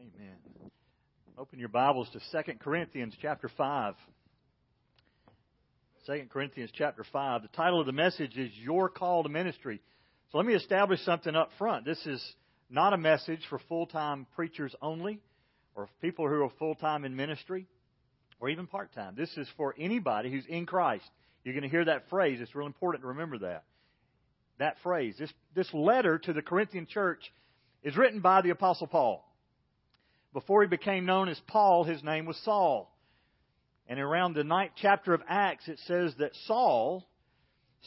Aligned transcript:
Amen. 0.00 0.70
Open 1.36 1.58
your 1.58 1.68
Bibles 1.68 2.08
to 2.14 2.42
2 2.42 2.54
Corinthians 2.54 3.12
chapter 3.20 3.50
5. 3.54 3.94
2 6.06 6.22
Corinthians 6.32 6.70
chapter 6.72 7.04
5. 7.12 7.42
The 7.42 7.48
title 7.48 7.80
of 7.80 7.86
the 7.86 7.92
message 7.92 8.34
is 8.38 8.50
Your 8.62 8.88
Call 8.88 9.24
to 9.24 9.28
Ministry. 9.28 9.82
So 10.32 10.38
let 10.38 10.46
me 10.46 10.54
establish 10.54 11.00
something 11.04 11.36
up 11.36 11.50
front. 11.58 11.84
This 11.84 11.98
is 12.06 12.34
not 12.70 12.94
a 12.94 12.96
message 12.96 13.40
for 13.50 13.60
full 13.68 13.84
time 13.84 14.26
preachers 14.34 14.74
only, 14.80 15.20
or 15.74 15.86
people 16.00 16.26
who 16.26 16.44
are 16.44 16.50
full 16.58 16.76
time 16.76 17.04
in 17.04 17.14
ministry, 17.14 17.66
or 18.40 18.48
even 18.48 18.66
part 18.66 18.94
time. 18.94 19.14
This 19.18 19.36
is 19.36 19.48
for 19.58 19.74
anybody 19.78 20.30
who's 20.30 20.46
in 20.48 20.64
Christ. 20.64 21.04
You're 21.44 21.54
going 21.54 21.64
to 21.64 21.68
hear 21.68 21.84
that 21.84 22.08
phrase. 22.08 22.38
It's 22.40 22.54
real 22.54 22.66
important 22.66 23.02
to 23.02 23.08
remember 23.08 23.38
that. 23.40 23.64
That 24.58 24.76
phrase. 24.82 25.16
This, 25.18 25.32
this 25.54 25.68
letter 25.74 26.18
to 26.20 26.32
the 26.32 26.42
Corinthian 26.42 26.86
church 26.86 27.20
is 27.82 27.98
written 27.98 28.20
by 28.20 28.40
the 28.40 28.50
Apostle 28.50 28.86
Paul. 28.86 29.26
Before 30.32 30.62
he 30.62 30.68
became 30.68 31.06
known 31.06 31.28
as 31.28 31.40
Paul, 31.46 31.84
his 31.84 32.02
name 32.04 32.26
was 32.26 32.36
Saul. 32.44 32.94
And 33.88 33.98
around 33.98 34.34
the 34.34 34.44
ninth 34.44 34.72
chapter 34.76 35.12
of 35.12 35.22
Acts, 35.28 35.66
it 35.66 35.80
says 35.86 36.14
that 36.18 36.36
Saul, 36.46 37.04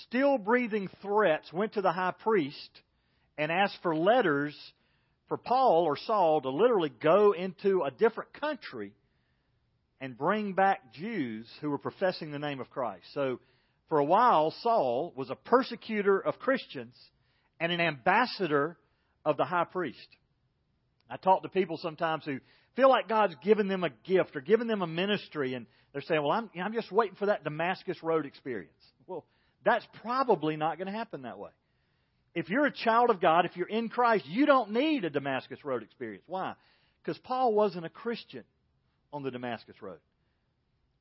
still 0.07 0.37
breathing 0.37 0.89
threats, 1.01 1.51
went 1.53 1.73
to 1.73 1.81
the 1.81 1.93
high 1.93 2.13
priest 2.19 2.81
and 3.37 3.51
asked 3.51 3.77
for 3.81 3.95
letters 3.95 4.55
for 5.29 5.37
Paul 5.37 5.85
or 5.85 5.95
Saul 5.95 6.41
to 6.41 6.49
literally 6.49 6.91
go 7.01 7.31
into 7.31 7.83
a 7.83 7.91
different 7.91 8.33
country 8.33 8.91
and 10.01 10.17
bring 10.17 10.53
back 10.53 10.93
Jews 10.93 11.47
who 11.61 11.69
were 11.69 11.77
professing 11.77 12.31
the 12.31 12.39
name 12.39 12.59
of 12.59 12.69
Christ. 12.69 13.05
So, 13.13 13.39
for 13.87 13.99
a 13.99 14.05
while, 14.05 14.53
Saul 14.61 15.13
was 15.15 15.29
a 15.29 15.35
persecutor 15.35 16.19
of 16.19 16.39
Christians 16.39 16.95
and 17.59 17.71
an 17.71 17.79
ambassador 17.79 18.77
of 19.23 19.37
the 19.37 19.45
high 19.45 19.63
priest. 19.63 20.07
I 21.09 21.17
talk 21.17 21.43
to 21.43 21.49
people 21.49 21.77
sometimes 21.77 22.25
who 22.25 22.39
feel 22.75 22.89
like 22.89 23.07
God's 23.07 23.35
given 23.43 23.67
them 23.67 23.83
a 23.83 23.89
gift 23.89 24.35
or 24.35 24.41
given 24.41 24.67
them 24.67 24.81
a 24.81 24.87
ministry, 24.87 25.53
and 25.53 25.65
they're 25.91 26.01
saying, 26.01 26.21
Well, 26.21 26.31
I'm, 26.31 26.49
I'm 26.61 26.73
just 26.73 26.91
waiting 26.91 27.15
for 27.15 27.27
that 27.27 27.43
Damascus 27.43 28.01
Road 28.01 28.25
experience. 28.25 28.71
Well, 29.07 29.25
that's 29.63 29.85
probably 30.01 30.55
not 30.55 30.77
going 30.77 30.87
to 30.87 30.93
happen 30.93 31.23
that 31.23 31.39
way. 31.39 31.51
If 32.35 32.49
you're 32.49 32.65
a 32.65 32.71
child 32.71 33.09
of 33.09 33.21
God, 33.21 33.45
if 33.45 33.55
you're 33.55 33.67
in 33.67 33.89
Christ, 33.89 34.25
you 34.27 34.45
don't 34.45 34.71
need 34.71 35.05
a 35.05 35.09
Damascus 35.09 35.63
Road 35.63 35.83
experience. 35.83 36.23
Why? 36.25 36.53
Because 37.03 37.19
Paul 37.19 37.53
wasn't 37.53 37.85
a 37.85 37.89
Christian 37.89 38.43
on 39.11 39.23
the 39.23 39.31
Damascus 39.31 39.75
Road. 39.81 39.99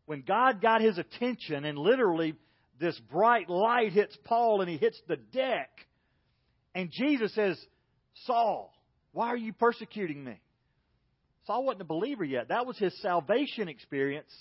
When 0.04 0.22
God 0.22 0.60
got 0.60 0.82
his 0.82 0.98
attention 0.98 1.64
and 1.64 1.78
literally 1.78 2.34
this 2.78 2.98
bright 3.10 3.48
light 3.48 3.92
hits 3.92 4.16
Paul 4.24 4.60
and 4.60 4.68
he 4.68 4.76
hits 4.76 5.00
the 5.08 5.16
deck, 5.16 5.70
and 6.74 6.90
Jesus 6.90 7.34
says, 7.34 7.58
Saul, 8.26 8.71
why 9.12 9.28
are 9.28 9.36
you 9.36 9.52
persecuting 9.52 10.24
me? 10.24 10.40
Saul 11.46 11.64
wasn't 11.64 11.82
a 11.82 11.86
believer 11.86 12.24
yet. 12.24 12.48
That 12.48 12.66
was 12.66 12.78
his 12.78 12.96
salvation 13.02 13.68
experience, 13.68 14.32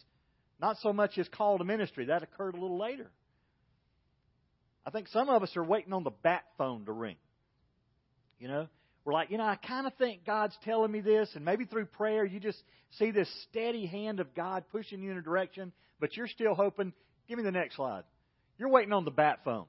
not 0.59 0.77
so 0.81 0.93
much 0.93 1.15
his 1.15 1.27
call 1.29 1.57
to 1.57 1.63
ministry. 1.63 2.05
That 2.05 2.23
occurred 2.23 2.55
a 2.55 2.61
little 2.61 2.77
later. 2.77 3.09
I 4.85 4.91
think 4.91 5.07
some 5.09 5.29
of 5.29 5.43
us 5.43 5.55
are 5.57 5.63
waiting 5.63 5.93
on 5.93 6.03
the 6.03 6.11
bat 6.11 6.43
phone 6.57 6.85
to 6.85 6.91
ring. 6.91 7.17
You 8.39 8.47
know, 8.47 8.67
we're 9.03 9.13
like, 9.13 9.29
you 9.31 9.37
know, 9.37 9.43
I 9.43 9.55
kind 9.55 9.87
of 9.87 9.93
think 9.95 10.25
God's 10.25 10.55
telling 10.63 10.91
me 10.91 11.01
this, 11.01 11.29
and 11.35 11.43
maybe 11.43 11.65
through 11.65 11.85
prayer 11.85 12.25
you 12.25 12.39
just 12.39 12.61
see 12.97 13.11
this 13.11 13.29
steady 13.49 13.85
hand 13.85 14.19
of 14.19 14.33
God 14.35 14.63
pushing 14.71 15.01
you 15.01 15.11
in 15.11 15.17
a 15.17 15.21
direction, 15.21 15.71
but 15.99 16.15
you're 16.15 16.27
still 16.27 16.55
hoping. 16.55 16.93
Give 17.27 17.37
me 17.37 17.43
the 17.43 17.51
next 17.51 17.75
slide. 17.75 18.03
You're 18.57 18.69
waiting 18.69 18.93
on 18.93 19.05
the 19.05 19.11
bat 19.11 19.39
phone 19.43 19.65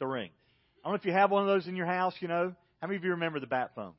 to 0.00 0.06
ring. 0.06 0.30
I 0.84 0.88
don't 0.88 0.92
know 0.94 0.98
if 0.98 1.04
you 1.04 1.12
have 1.12 1.30
one 1.30 1.42
of 1.42 1.48
those 1.48 1.68
in 1.68 1.76
your 1.76 1.86
house, 1.86 2.14
you 2.20 2.28
know. 2.28 2.54
How 2.80 2.88
many 2.88 2.96
of 2.96 3.04
you 3.04 3.10
remember 3.10 3.38
the 3.38 3.46
bat 3.46 3.72
phone? 3.76 3.92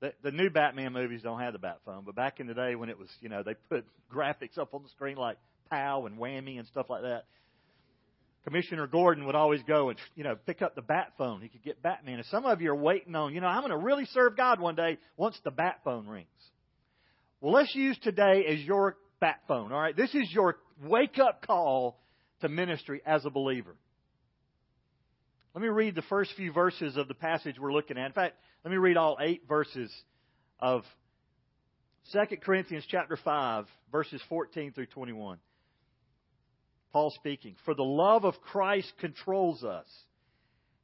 The, 0.00 0.12
the 0.22 0.30
new 0.30 0.50
Batman 0.50 0.92
movies 0.92 1.22
don't 1.22 1.40
have 1.40 1.52
the 1.52 1.58
bat 1.58 1.78
phone, 1.84 2.02
but 2.04 2.14
back 2.14 2.40
in 2.40 2.46
the 2.46 2.54
day 2.54 2.74
when 2.74 2.88
it 2.88 2.98
was, 2.98 3.08
you 3.20 3.28
know, 3.28 3.42
they 3.42 3.54
put 3.68 3.84
graphics 4.12 4.58
up 4.58 4.74
on 4.74 4.82
the 4.82 4.88
screen 4.90 5.16
like 5.16 5.38
POW 5.70 6.06
and 6.06 6.18
Whammy 6.18 6.58
and 6.58 6.66
stuff 6.68 6.90
like 6.90 7.02
that. 7.02 7.24
Commissioner 8.44 8.86
Gordon 8.86 9.24
would 9.24 9.34
always 9.34 9.62
go 9.62 9.88
and, 9.88 9.98
you 10.14 10.22
know, 10.22 10.36
pick 10.46 10.60
up 10.60 10.74
the 10.74 10.82
bat 10.82 11.12
phone. 11.16 11.40
He 11.40 11.48
could 11.48 11.62
get 11.62 11.82
Batman. 11.82 12.16
And 12.16 12.26
some 12.26 12.44
of 12.44 12.60
you 12.60 12.70
are 12.72 12.76
waiting 12.76 13.14
on, 13.14 13.34
you 13.34 13.40
know, 13.40 13.46
I'm 13.46 13.60
going 13.60 13.70
to 13.70 13.78
really 13.78 14.04
serve 14.12 14.36
God 14.36 14.60
one 14.60 14.74
day 14.74 14.98
once 15.16 15.38
the 15.44 15.50
bat 15.50 15.80
phone 15.82 16.06
rings. 16.06 16.28
Well, 17.40 17.54
let's 17.54 17.74
use 17.74 17.98
today 18.02 18.44
as 18.46 18.60
your 18.60 18.96
bat 19.18 19.40
phone, 19.48 19.72
all 19.72 19.80
right? 19.80 19.96
This 19.96 20.14
is 20.14 20.30
your 20.30 20.56
wake 20.82 21.18
up 21.18 21.46
call 21.46 21.98
to 22.42 22.48
ministry 22.50 23.00
as 23.06 23.24
a 23.24 23.30
believer. 23.30 23.74
Let 25.54 25.62
me 25.62 25.68
read 25.68 25.94
the 25.94 26.02
first 26.02 26.32
few 26.36 26.52
verses 26.52 26.96
of 26.96 27.08
the 27.08 27.14
passage 27.14 27.56
we're 27.58 27.72
looking 27.72 27.96
at. 27.96 28.06
In 28.06 28.12
fact, 28.12 28.34
let 28.64 28.70
me 28.70 28.78
read 28.78 28.96
all 28.96 29.18
eight 29.20 29.42
verses 29.46 29.92
of 30.58 30.84
2 32.12 32.36
Corinthians 32.42 32.86
chapter 32.88 33.18
5, 33.22 33.66
verses 33.92 34.22
14 34.30 34.72
through 34.72 34.86
21. 34.86 35.38
Paul 36.90 37.10
speaking, 37.10 37.56
For 37.66 37.74
the 37.74 37.82
love 37.82 38.24
of 38.24 38.40
Christ 38.40 38.90
controls 38.98 39.64
us, 39.64 39.86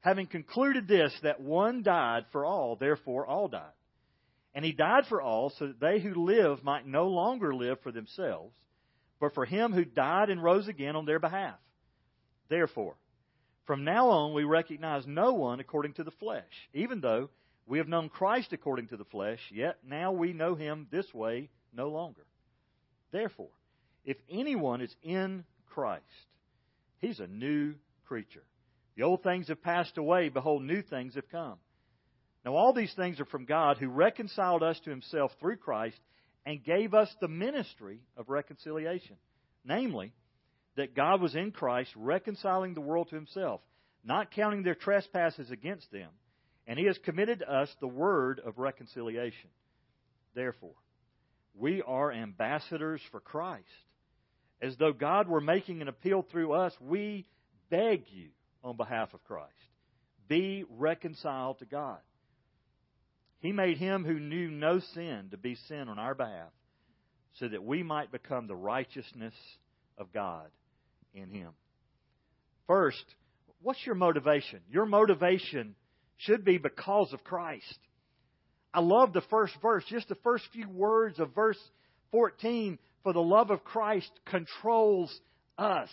having 0.00 0.26
concluded 0.26 0.88
this, 0.88 1.12
that 1.22 1.41
one 1.41 1.82
died 1.82 2.26
for 2.32 2.44
all, 2.44 2.76
therefore 2.76 3.26
all 3.26 3.48
died. 3.48 3.72
And 4.54 4.62
he 4.62 4.72
died 4.72 5.04
for 5.08 5.22
all, 5.22 5.50
so 5.58 5.68
that 5.68 5.80
they 5.80 6.00
who 6.00 6.26
live 6.26 6.62
might 6.62 6.86
no 6.86 7.08
longer 7.08 7.54
live 7.54 7.78
for 7.82 7.92
themselves, 7.92 8.52
but 9.20 9.32
for 9.32 9.47
him 9.47 9.72
who 9.72 9.86
died 9.86 10.28
and 10.28 10.42
rose 10.42 10.68
again 10.68 10.97
on 10.97 11.06
their 11.06 11.20
behalf. 11.20 11.56
Therefore, 12.50 12.97
from 13.66 13.84
now 13.84 14.10
on, 14.10 14.34
we 14.34 14.44
recognize 14.44 15.04
no 15.06 15.32
one 15.32 15.60
according 15.60 15.94
to 15.94 16.04
the 16.04 16.10
flesh. 16.10 16.42
Even 16.74 17.00
though 17.00 17.30
we 17.70 17.78
have 17.78 17.86
known 17.86 18.08
Christ 18.08 18.53
according 18.53 18.88
to 18.88 18.97
the 18.97 19.04
flesh, 19.04 19.38
yet 19.53 19.76
now 19.86 20.10
we 20.10 20.32
know 20.32 20.56
him 20.56 20.88
this 20.91 21.06
way 21.14 21.50
no 21.72 21.88
longer. 21.88 22.26
Therefore, 23.12 23.53
if 24.04 24.16
anyone 24.28 24.81
is 24.81 24.92
in 25.04 25.44
Christ, 25.66 26.03
he's 26.98 27.20
a 27.20 27.28
new 27.28 27.75
creature. 28.06 28.42
The 28.97 29.04
old 29.04 29.22
things 29.22 29.47
have 29.47 29.62
passed 29.62 29.98
away. 29.98 30.30
Behold, 30.30 30.64
new 30.64 30.82
things 30.82 31.14
have 31.14 31.30
come. 31.30 31.59
Now, 32.44 32.56
all 32.56 32.72
these 32.72 32.92
things 32.94 33.20
are 33.20 33.26
from 33.26 33.44
God 33.44 33.78
who 33.78 33.88
reconciled 33.88 34.64
us 34.64 34.80
to 34.80 34.91
himself 34.91 35.30
through 35.38 35.59
Christ 35.59 36.00
and 36.44 36.64
gave 36.64 36.92
us 36.92 37.14
the 37.20 37.28
ministry 37.28 38.00
of 38.16 38.30
reconciliation. 38.30 39.14
Namely, 39.64 40.12
that 40.75 40.97
God 40.97 41.22
was 41.22 41.36
in 41.36 41.53
Christ 41.53 41.92
reconciling 41.94 42.75
the 42.75 42.80
world 42.80 43.10
to 43.10 43.14
himself, 43.14 43.60
not 44.03 44.32
counting 44.32 44.64
their 44.64 44.75
trespasses 44.75 45.53
against 45.53 45.92
them, 45.92 46.09
and 46.70 46.78
he 46.78 46.86
has 46.86 46.97
committed 46.98 47.41
to 47.41 47.53
us 47.53 47.69
the 47.81 47.88
word 47.88 48.41
of 48.47 48.58
reconciliation. 48.58 49.50
Therefore, 50.36 50.76
we 51.53 51.82
are 51.82 52.12
ambassadors 52.12 53.00
for 53.10 53.19
Christ. 53.19 53.66
As 54.62 54.76
though 54.76 54.92
God 54.92 55.26
were 55.26 55.41
making 55.41 55.82
an 55.82 55.88
appeal 55.88 56.25
through 56.30 56.53
us, 56.53 56.72
we 56.80 57.26
beg 57.70 58.04
you 58.12 58.28
on 58.62 58.76
behalf 58.76 59.12
of 59.14 59.25
Christ 59.25 59.50
be 60.28 60.64
reconciled 60.70 61.59
to 61.59 61.66
God. 61.66 61.98
He 63.41 63.50
made 63.50 63.78
him 63.78 64.04
who 64.04 64.20
knew 64.20 64.48
no 64.48 64.78
sin 64.94 65.26
to 65.32 65.36
be 65.36 65.56
sin 65.66 65.88
on 65.88 65.98
our 65.98 66.14
behalf, 66.14 66.53
so 67.41 67.48
that 67.48 67.64
we 67.64 67.82
might 67.82 68.12
become 68.12 68.47
the 68.47 68.54
righteousness 68.54 69.34
of 69.98 70.12
God 70.12 70.47
in 71.14 71.30
Him. 71.30 71.50
First, 72.69 73.04
what's 73.60 73.84
your 73.84 73.97
motivation? 73.97 74.60
Your 74.70 74.86
motivation 74.86 75.75
should 76.20 76.44
be 76.44 76.58
because 76.58 77.12
of 77.12 77.25
Christ. 77.25 77.78
I 78.72 78.81
love 78.81 79.12
the 79.12 79.22
first 79.22 79.54
verse, 79.60 79.84
just 79.88 80.08
the 80.08 80.14
first 80.16 80.44
few 80.53 80.69
words 80.69 81.19
of 81.19 81.34
verse 81.34 81.58
14. 82.12 82.78
For 83.03 83.12
the 83.12 83.20
love 83.20 83.50
of 83.50 83.64
Christ 83.64 84.10
controls 84.26 85.12
us. 85.59 85.88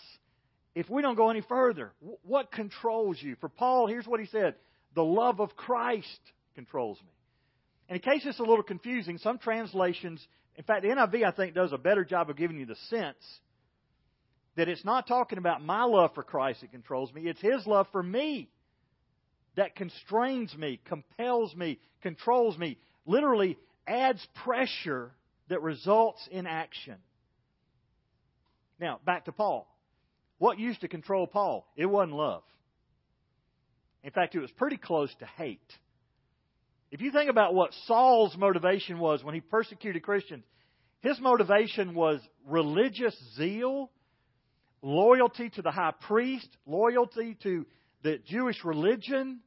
If 0.76 0.90
we 0.90 1.02
don't 1.02 1.16
go 1.16 1.30
any 1.30 1.42
further, 1.42 1.94
what 2.24 2.52
controls 2.52 3.18
you? 3.20 3.36
For 3.40 3.50
Paul, 3.50 3.88
here's 3.88 4.06
what 4.06 4.20
he 4.20 4.28
said 4.28 4.56
The 4.94 5.04
love 5.04 5.40
of 5.40 5.56
Christ 5.56 6.20
controls 6.56 7.00
me. 7.02 7.12
And 7.90 7.96
in 7.96 8.02
case 8.02 8.24
it's 8.26 8.40
a 8.40 8.44
little 8.44 8.64
confusing, 8.64 9.18
some 9.18 9.38
translations, 9.38 10.26
in 10.56 10.64
fact, 10.66 10.84
the 10.84 10.90
NIV, 10.90 11.26
I 11.26 11.32
think, 11.32 11.56
does 11.56 11.72
a 11.72 11.78
better 11.78 12.04
job 12.04 12.30
of 12.30 12.36
giving 12.36 12.60
you 12.60 12.66
the 12.66 12.76
sense 12.90 13.18
that 14.58 14.68
it's 14.68 14.84
not 14.84 15.08
talking 15.08 15.38
about 15.38 15.64
my 15.64 15.84
love 15.84 16.12
for 16.14 16.24
Christ 16.24 16.62
that 16.62 16.72
controls 16.72 17.14
me, 17.14 17.24
it's 17.28 17.42
His 17.42 17.66
love 17.66 17.88
for 17.92 18.04
me 18.04 18.50
that 19.58 19.76
constrains 19.76 20.56
me, 20.56 20.80
compels 20.86 21.54
me, 21.56 21.80
controls 22.02 22.58
me, 22.58 22.78
literally 23.06 23.58
adds 23.86 24.26
pressure 24.44 25.12
that 25.50 25.62
results 25.62 26.26
in 26.32 26.48
action. 26.48 26.96
Now, 28.80 29.00
back 29.06 29.26
to 29.26 29.32
Paul. 29.32 29.68
What 30.38 30.60
used 30.60 30.82
to 30.82 30.88
control 30.88 31.26
Paul? 31.26 31.68
It 31.76 31.88
wasn't 31.88 32.16
love. 32.16 32.44
In 34.04 34.12
fact, 34.12 34.36
it 34.36 34.40
was 34.40 34.52
pretty 34.52 34.78
close 34.78 35.14
to 35.20 35.26
hate. 35.26 35.60
If 36.92 37.02
you 37.02 37.12
think 37.12 37.30
about 37.30 37.56
what 37.56 37.74
Saul's 37.88 38.38
motivation 38.38 39.00
was 39.00 39.24
when 39.24 39.34
he 39.34 39.42
persecuted 39.42 40.04
Christians, 40.04 40.46
his 41.02 41.20
motivation 41.20 41.96
was 41.96 42.22
religious 42.46 43.16
zeal 43.36 43.90
loyalty 44.84 45.50
to 45.50 45.62
the 45.62 45.72
high 45.72 45.94
priest, 46.02 46.48
loyalty 46.66 47.36
to 47.44 47.66
the 48.04 48.20
Jewish 48.28 48.64
religion, 48.64 49.40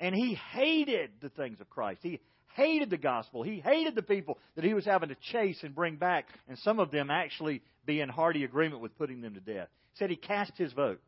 and 0.00 0.14
he 0.14 0.34
hated 0.52 1.10
the 1.20 1.28
things 1.28 1.60
of 1.60 1.68
Christ. 1.68 2.00
He 2.02 2.20
hated 2.54 2.90
the 2.90 2.96
gospel. 2.96 3.42
He 3.42 3.60
hated 3.60 3.94
the 3.94 4.02
people 4.02 4.38
that 4.56 4.64
he 4.64 4.74
was 4.74 4.84
having 4.84 5.10
to 5.10 5.16
chase 5.30 5.58
and 5.62 5.74
bring 5.74 5.96
back, 5.96 6.26
and 6.48 6.58
some 6.58 6.80
of 6.80 6.90
them 6.90 7.10
actually 7.10 7.62
be 7.86 8.00
in 8.00 8.08
hearty 8.08 8.44
agreement 8.44 8.82
with 8.82 8.96
putting 8.98 9.20
them 9.20 9.34
to 9.34 9.40
death. 9.40 9.68
He 9.92 9.98
said 9.98 10.10
he 10.10 10.16
cast 10.16 10.56
his 10.56 10.72
vote 10.72 11.00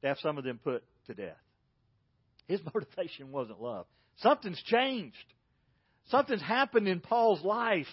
to 0.00 0.08
have 0.08 0.18
some 0.20 0.38
of 0.38 0.44
them 0.44 0.58
put 0.62 0.84
to 1.08 1.14
death. 1.14 1.36
His 2.46 2.60
motivation 2.74 3.32
wasn't 3.32 3.60
love. 3.60 3.86
Something's 4.18 4.62
changed. 4.62 5.16
Something's 6.08 6.42
happened 6.42 6.88
in 6.88 7.00
Paul's 7.00 7.44
life 7.44 7.86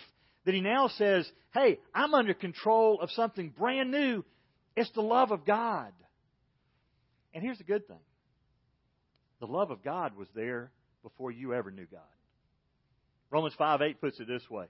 that 0.46 0.54
he 0.54 0.62
now 0.62 0.88
says, 0.88 1.30
hey, 1.54 1.80
I'm 1.94 2.14
under 2.14 2.34
control 2.34 3.00
of 3.02 3.12
something 3.12 3.54
brand 3.58 3.92
new. 3.92 4.24
It's 4.76 4.92
the 4.92 5.02
love 5.02 5.32
of 5.32 5.46
God. 5.46 5.92
And 7.34 7.44
here's 7.44 7.58
the 7.58 7.64
good 7.64 7.88
thing 7.88 8.00
the 9.40 9.48
love 9.48 9.72
of 9.72 9.84
God 9.84 10.16
was 10.16 10.28
there 10.36 10.72
before 11.04 11.32
you 11.32 11.54
ever 11.54 11.72
knew 11.72 11.86
God. 11.86 12.02
Romans 13.30 13.54
5 13.58 13.82
8 13.82 14.02
puts 14.02 14.20
it 14.20 14.28
this 14.28 14.50
way 14.50 14.66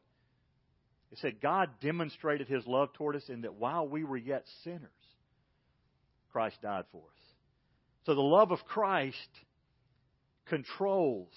it 1.12 1.20
said, 1.20 1.42
God 1.42 1.70
demonstrated 1.82 2.48
his 2.48 2.66
love 2.68 2.92
toward 2.94 3.16
us 3.16 3.30
in 3.30 3.42
that 3.42 3.54
while 3.54 3.88
we 3.88 4.04
were 4.04 4.18
yet 4.18 4.46
sinners, 4.64 4.90
Christ 6.32 6.58
died 6.62 6.84
for 6.92 7.00
us. 7.00 7.24
So 8.06 8.14
the 8.14 8.22
love 8.22 8.52
of 8.52 8.60
Christ 8.66 9.30
controls, 10.48 11.32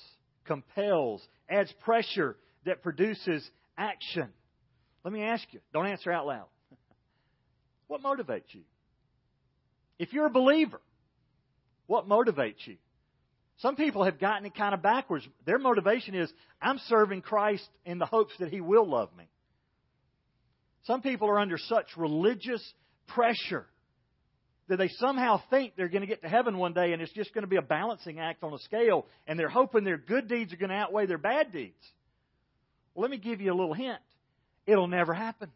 compels, 0.45 1.27
adds 1.49 1.73
pressure 1.85 2.37
that 2.65 2.83
produces 2.83 3.49
action. 3.79 4.29
Let 5.05 5.13
me 5.13 5.23
ask 5.23 5.45
you, 5.53 5.61
don't 5.73 5.87
answer 5.87 6.13
out 6.13 6.27
loud. 6.27 6.47
What 7.87 8.05
motivates 8.05 8.53
you? 8.53 8.63
If 9.99 10.13
you're 10.13 10.27
a 10.27 10.31
believer, 10.31 10.81
what 11.89 12.09
motivates 12.09 12.65
you? 12.65 12.77
Some 13.61 13.77
people 13.77 14.05
have 14.05 14.19
gotten 14.19 14.47
it 14.47 14.55
kind 14.55 14.73
of 14.73 14.83
backwards. 14.83 15.27
Their 15.45 15.59
motivation 15.59 16.15
is, 16.15 16.33
I'm 16.63 16.79
serving 16.89 17.23
Christ 17.23 17.69
in 17.85 17.99
the 17.99 18.07
hopes 18.07 18.33
that 18.39 18.49
He 18.49 18.61
will 18.61 18.89
love 18.89 19.11
me. 19.17 19.25
Some 20.85 21.03
people 21.03 21.29
are 21.29 21.39
under 21.39 21.59
such 21.59 21.87
religious 21.97 22.63
pressure 23.07 23.67
that 24.69 24.79
they 24.79 24.89
somehow 24.89 25.43
think 25.51 25.75
they're 25.77 25.89
going 25.89 26.01
to 26.03 26.07
get 26.07 26.23
to 26.23 26.29
heaven 26.29 26.57
one 26.57 26.73
day 26.73 26.93
and 26.93 27.03
it's 27.03 27.13
just 27.13 27.35
going 27.35 27.43
to 27.43 27.49
be 27.49 27.57
a 27.57 27.63
balancing 27.63 28.19
act 28.19 28.43
on 28.43 28.55
a 28.55 28.59
scale 28.61 29.05
and 29.27 29.39
they're 29.39 29.49
hoping 29.49 29.85
their 29.85 29.99
good 29.99 30.29
deeds 30.29 30.53
are 30.53 30.57
going 30.57 30.71
to 30.71 30.77
outweigh 30.77 31.07
their 31.07 31.19
bad 31.19 31.53
deeds. 31.53 31.75
Well, 32.95 33.03
let 33.03 33.11
me 33.11 33.19
give 33.19 33.41
you 33.41 33.53
a 33.53 33.57
little 33.57 33.75
hint. 33.75 33.99
It'll 34.67 34.89
never 34.89 35.13
happen. 35.13 35.51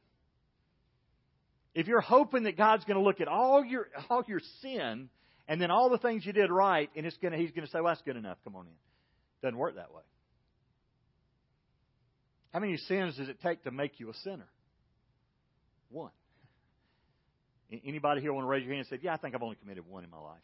If 1.74 1.86
you're 1.86 2.00
hoping 2.00 2.42
that 2.42 2.56
God's 2.56 2.84
going 2.84 2.98
to 2.98 3.04
look 3.04 3.20
at 3.20 3.28
all 3.28 3.64
your 3.64 3.88
all 4.10 4.24
your 4.26 4.40
sin 4.60 5.08
and 5.48 5.60
then 5.60 5.70
all 5.70 5.90
the 5.90 5.98
things 5.98 6.24
you 6.24 6.32
did 6.32 6.50
right 6.50 6.90
and 6.96 7.06
it's 7.06 7.16
to, 7.18 7.30
he's 7.30 7.50
going 7.50 7.66
to 7.66 7.70
say, 7.70 7.80
"Well, 7.80 7.92
that's 7.92 8.02
good 8.02 8.16
enough. 8.16 8.38
Come 8.44 8.56
on 8.56 8.66
in." 8.66 8.72
Doesn't 9.42 9.58
work 9.58 9.76
that 9.76 9.92
way. 9.92 10.02
How 12.54 12.60
many 12.60 12.76
sins 12.76 13.16
does 13.16 13.28
it 13.28 13.38
take 13.42 13.64
to 13.64 13.70
make 13.72 13.98
you 13.98 14.08
a 14.08 14.14
sinner? 14.22 14.46
One. 15.90 16.12
Anybody 17.84 18.20
here 18.20 18.32
want 18.32 18.44
to 18.44 18.48
raise 18.48 18.62
your 18.62 18.72
hand 18.72 18.86
and 18.88 18.98
say, 19.00 19.04
Yeah, 19.04 19.14
I 19.14 19.16
think 19.16 19.34
I've 19.34 19.42
only 19.42 19.56
committed 19.56 19.84
one 19.88 20.04
in 20.04 20.10
my 20.10 20.18
life? 20.18 20.38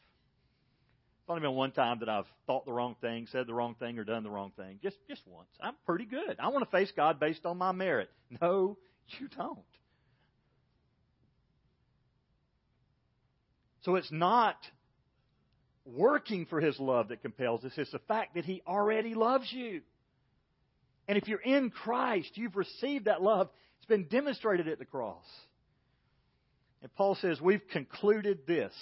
It's 1.23 1.31
only 1.31 1.43
been 1.43 1.55
one 1.55 1.71
time 1.71 2.01
that 2.01 2.09
I've 2.09 2.27
thought 2.47 2.67
the 2.67 2.73
wrong 2.73 2.97
thing, 3.01 3.29
said 3.31 3.47
the 3.47 3.55
wrong 3.55 3.77
thing, 3.79 3.97
or 3.99 4.05
done 4.05 4.25
the 4.25 4.31
wrong 4.31 4.51
thing. 4.57 4.81
Just 4.83 4.97
just 5.09 5.23
once. 5.27 5.49
I'm 5.61 5.75
pretty 5.87 6.05
good. 6.05 6.37
I 6.41 6.49
want 6.49 6.69
to 6.69 6.77
face 6.77 6.93
God 6.97 7.21
based 7.21 7.47
on 7.47 7.59
my 7.59 7.73
merit. 7.73 8.11
No, 8.41 8.77
you 9.19 9.29
don't. 9.29 9.59
So 13.83 13.95
it's 13.97 14.11
not 14.11 14.57
working 15.95 16.47
for 16.47 16.61
His 16.61 16.79
love 16.79 17.09
that 17.09 17.23
compels 17.23 17.65
us. 17.65 17.73
It's 17.77 17.93
the 17.93 18.01
fact 18.01 18.35
that 18.35 18.45
He 18.45 18.63
already 18.67 19.15
loves 19.15 19.51
you. 19.53 19.83
And 21.09 21.19
if 21.19 21.29
you're 21.29 21.41
in 21.41 21.71
Christ, 21.71 22.31
you've 22.35 22.57
received 22.57 23.07
that 23.07 23.23
love. 23.23 23.49
It's 23.79 23.87
been 23.87 24.05
demonstrated 24.05 24.69
at 24.69 24.79
the 24.79 24.85
cross. 24.85 25.25
And 26.83 26.95
Paul 26.95 27.17
says, 27.17 27.41
We've 27.41 27.67
concluded 27.73 28.47
this. 28.47 28.73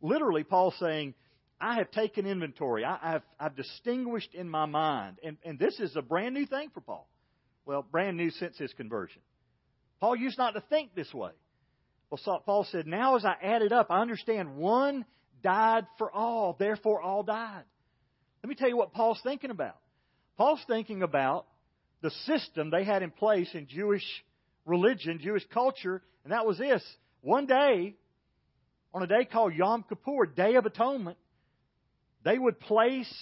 Literally, 0.00 0.44
Paul's 0.44 0.76
saying, 0.80 1.14
I 1.60 1.74
have 1.76 1.90
taken 1.90 2.26
inventory. 2.26 2.84
I, 2.84 2.98
have 3.02 3.22
I've 3.38 3.54
distinguished 3.54 4.34
in 4.34 4.48
my 4.48 4.64
mind. 4.64 5.18
And, 5.22 5.36
and 5.44 5.58
this 5.58 5.78
is 5.78 5.94
a 5.94 6.02
brand 6.02 6.34
new 6.34 6.46
thing 6.46 6.70
for 6.72 6.80
Paul. 6.80 7.06
Well, 7.66 7.82
brand 7.82 8.16
new 8.16 8.30
since 8.30 8.56
his 8.56 8.72
conversion. 8.72 9.20
Paul 10.00 10.16
used 10.16 10.38
not 10.38 10.54
to 10.54 10.62
think 10.70 10.94
this 10.94 11.12
way. 11.12 11.32
Well, 12.10 12.42
Paul 12.44 12.66
said, 12.70 12.86
Now 12.86 13.16
as 13.16 13.24
I 13.24 13.34
add 13.42 13.62
it 13.62 13.72
up, 13.72 13.88
I 13.90 14.00
understand 14.00 14.56
one 14.56 15.04
died 15.42 15.86
for 15.98 16.10
all, 16.10 16.56
therefore 16.58 17.00
all 17.00 17.22
died. 17.22 17.64
Let 18.42 18.48
me 18.48 18.54
tell 18.54 18.68
you 18.68 18.76
what 18.76 18.92
Paul's 18.92 19.20
thinking 19.22 19.50
about. 19.50 19.76
Paul's 20.36 20.62
thinking 20.66 21.02
about 21.02 21.46
the 22.02 22.10
system 22.26 22.70
they 22.70 22.84
had 22.84 23.02
in 23.02 23.10
place 23.10 23.50
in 23.54 23.66
Jewish 23.66 24.04
religion, 24.64 25.20
Jewish 25.22 25.44
culture, 25.52 26.02
and 26.24 26.32
that 26.32 26.46
was 26.46 26.58
this. 26.58 26.82
One 27.20 27.46
day, 27.46 27.96
on 28.94 29.02
a 29.02 29.06
day 29.06 29.26
called 29.30 29.54
Yom 29.54 29.84
Kippur, 29.88 30.26
Day 30.26 30.54
of 30.54 30.64
Atonement, 30.64 31.18
they 32.24 32.38
would 32.38 32.58
place 32.60 33.12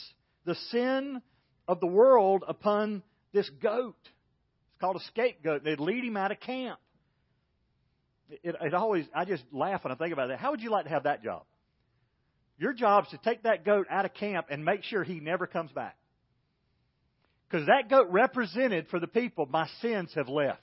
the 0.45 0.55
sin 0.71 1.21
of 1.67 1.81
the 1.81 1.87
world 1.87 2.45
upon 2.47 3.03
this 3.33 3.49
goat. 3.63 3.97
It's 4.03 4.81
called 4.81 4.97
a 4.97 5.05
scapegoat. 5.09 5.65
They'd 5.65 5.81
lead 5.81 6.05
him 6.05 6.17
out 6.17 6.31
of 6.31 6.41
camp. 6.41 6.79
It, 8.31 8.57
it 8.61 8.75
always, 8.75 9.07
I 9.15 9.25
just 9.25 9.43
laugh 9.53 9.85
when 9.85 9.93
I 9.93 9.97
think 9.97 10.13
about 10.13 10.29
that. 10.29 10.39
How 10.39 10.51
would 10.51 10.61
you 10.61 10.71
like 10.71 10.85
to 10.85 10.91
have 10.91 11.05
that 11.05 11.23
job? 11.23 11.43
Your 12.59 12.73
job 12.73 13.05
is 13.05 13.11
to 13.11 13.19
take 13.19 13.45
that 13.45 13.65
goat 13.65 13.87
out 13.89 14.05
of 14.05 14.15
camp 14.15 14.47
and 14.51 14.65
make 14.65 14.83
sure 14.83 15.05
he 15.05 15.21
never 15.21 15.47
comes 15.47 15.71
back. 15.71 15.97
Because 17.49 17.67
that 17.67 17.89
goat 17.89 18.09
represented 18.11 18.89
for 18.89 19.01
the 19.01 19.07
people, 19.07 19.47
my 19.47 19.69
sins 19.81 20.13
have 20.15 20.29
left. 20.29 20.59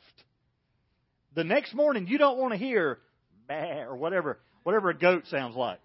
The 1.35 1.43
next 1.43 1.73
morning, 1.73 2.07
you 2.07 2.17
don't 2.17 2.37
want 2.37 2.53
to 2.53 2.59
hear, 2.59 2.99
bah, 3.47 3.85
or 3.87 3.95
whatever, 3.95 4.39
whatever 4.63 4.89
a 4.89 4.97
goat 4.97 5.23
sounds 5.27 5.55
like. 5.55 5.79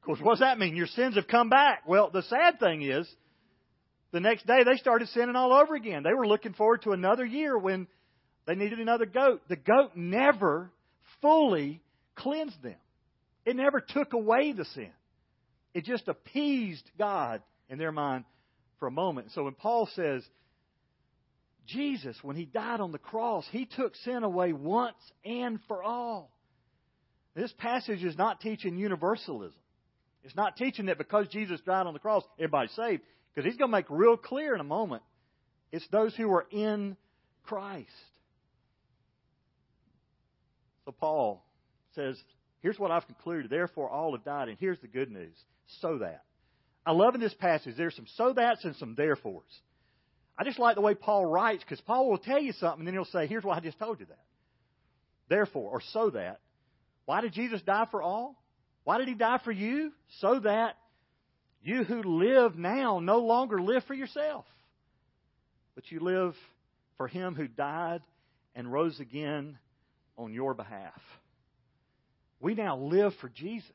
Of 0.00 0.06
course, 0.06 0.20
what 0.20 0.32
does 0.32 0.40
that 0.40 0.58
mean? 0.58 0.76
Your 0.76 0.86
sins 0.86 1.16
have 1.16 1.26
come 1.26 1.48
back. 1.48 1.84
Well, 1.86 2.10
the 2.10 2.22
sad 2.22 2.60
thing 2.60 2.82
is, 2.82 3.08
the 4.12 4.20
next 4.20 4.46
day 4.46 4.62
they 4.62 4.76
started 4.76 5.08
sinning 5.08 5.34
all 5.34 5.52
over 5.52 5.74
again. 5.74 6.02
They 6.02 6.14
were 6.14 6.26
looking 6.26 6.52
forward 6.52 6.82
to 6.82 6.92
another 6.92 7.24
year 7.24 7.58
when 7.58 7.88
they 8.46 8.54
needed 8.54 8.78
another 8.80 9.06
goat. 9.06 9.42
The 9.48 9.56
goat 9.56 9.92
never 9.96 10.70
fully 11.20 11.80
cleansed 12.14 12.62
them. 12.62 12.76
It 13.44 13.56
never 13.56 13.80
took 13.80 14.12
away 14.12 14.52
the 14.52 14.64
sin. 14.64 14.90
It 15.74 15.84
just 15.84 16.08
appeased 16.08 16.88
God 16.98 17.42
in 17.68 17.78
their 17.78 17.92
mind 17.92 18.24
for 18.78 18.86
a 18.86 18.90
moment. 18.90 19.32
So 19.34 19.44
when 19.44 19.54
Paul 19.54 19.88
says, 19.94 20.22
Jesus, 21.66 22.16
when 22.22 22.36
he 22.36 22.44
died 22.44 22.80
on 22.80 22.92
the 22.92 22.98
cross, 22.98 23.46
he 23.50 23.66
took 23.66 23.96
sin 23.96 24.22
away 24.22 24.52
once 24.52 24.96
and 25.24 25.58
for 25.66 25.82
all. 25.82 26.30
This 27.34 27.52
passage 27.58 28.04
is 28.04 28.16
not 28.16 28.40
teaching 28.40 28.76
universalism. 28.76 29.58
It's 30.22 30.36
not 30.36 30.56
teaching 30.56 30.86
that 30.86 30.98
because 30.98 31.28
Jesus 31.28 31.60
died 31.66 31.86
on 31.86 31.92
the 31.92 31.98
cross, 31.98 32.22
everybody's 32.38 32.72
saved. 32.72 33.02
Because 33.34 33.50
he's 33.50 33.58
going 33.58 33.70
to 33.70 33.76
make 33.76 33.86
real 33.90 34.16
clear 34.16 34.54
in 34.54 34.60
a 34.60 34.64
moment 34.64 35.02
it's 35.72 35.86
those 35.88 36.14
who 36.14 36.30
are 36.30 36.46
in 36.50 36.96
Christ. 37.42 37.88
So 40.84 40.92
Paul 40.92 41.44
says, 41.94 42.16
Here's 42.64 42.78
what 42.78 42.90
I've 42.90 43.04
concluded. 43.04 43.50
Therefore, 43.50 43.90
all 43.90 44.12
have 44.12 44.24
died. 44.24 44.48
And 44.48 44.56
here's 44.58 44.80
the 44.80 44.88
good 44.88 45.10
news. 45.10 45.36
So 45.82 45.98
that. 45.98 46.22
I 46.86 46.92
love 46.92 47.14
in 47.14 47.20
this 47.20 47.34
passage, 47.34 47.74
there's 47.76 47.94
some 47.94 48.06
so 48.16 48.32
that's 48.32 48.64
and 48.64 48.74
some 48.76 48.94
therefores. 48.96 49.42
I 50.38 50.44
just 50.44 50.58
like 50.58 50.74
the 50.74 50.80
way 50.80 50.94
Paul 50.94 51.26
writes 51.26 51.62
because 51.62 51.82
Paul 51.82 52.08
will 52.08 52.16
tell 52.16 52.40
you 52.40 52.52
something 52.52 52.80
and 52.80 52.86
then 52.86 52.94
he'll 52.94 53.04
say, 53.04 53.26
Here's 53.26 53.44
why 53.44 53.58
I 53.58 53.60
just 53.60 53.78
told 53.78 54.00
you 54.00 54.06
that. 54.06 54.24
Therefore, 55.28 55.72
or 55.72 55.82
so 55.92 56.08
that. 56.10 56.40
Why 57.04 57.20
did 57.20 57.34
Jesus 57.34 57.60
die 57.60 57.86
for 57.90 58.02
all? 58.02 58.34
Why 58.84 58.96
did 58.96 59.08
he 59.08 59.14
die 59.14 59.40
for 59.44 59.52
you? 59.52 59.92
So 60.20 60.40
that 60.40 60.78
you 61.62 61.84
who 61.84 62.02
live 62.02 62.56
now 62.56 62.98
no 62.98 63.18
longer 63.18 63.60
live 63.60 63.84
for 63.84 63.94
yourself, 63.94 64.46
but 65.74 65.90
you 65.90 66.00
live 66.00 66.34
for 66.96 67.08
him 67.08 67.34
who 67.34 67.46
died 67.46 68.00
and 68.54 68.72
rose 68.72 69.00
again 69.00 69.58
on 70.16 70.32
your 70.32 70.54
behalf. 70.54 71.00
We 72.44 72.54
now 72.54 72.76
live 72.76 73.14
for 73.22 73.30
Jesus. 73.30 73.70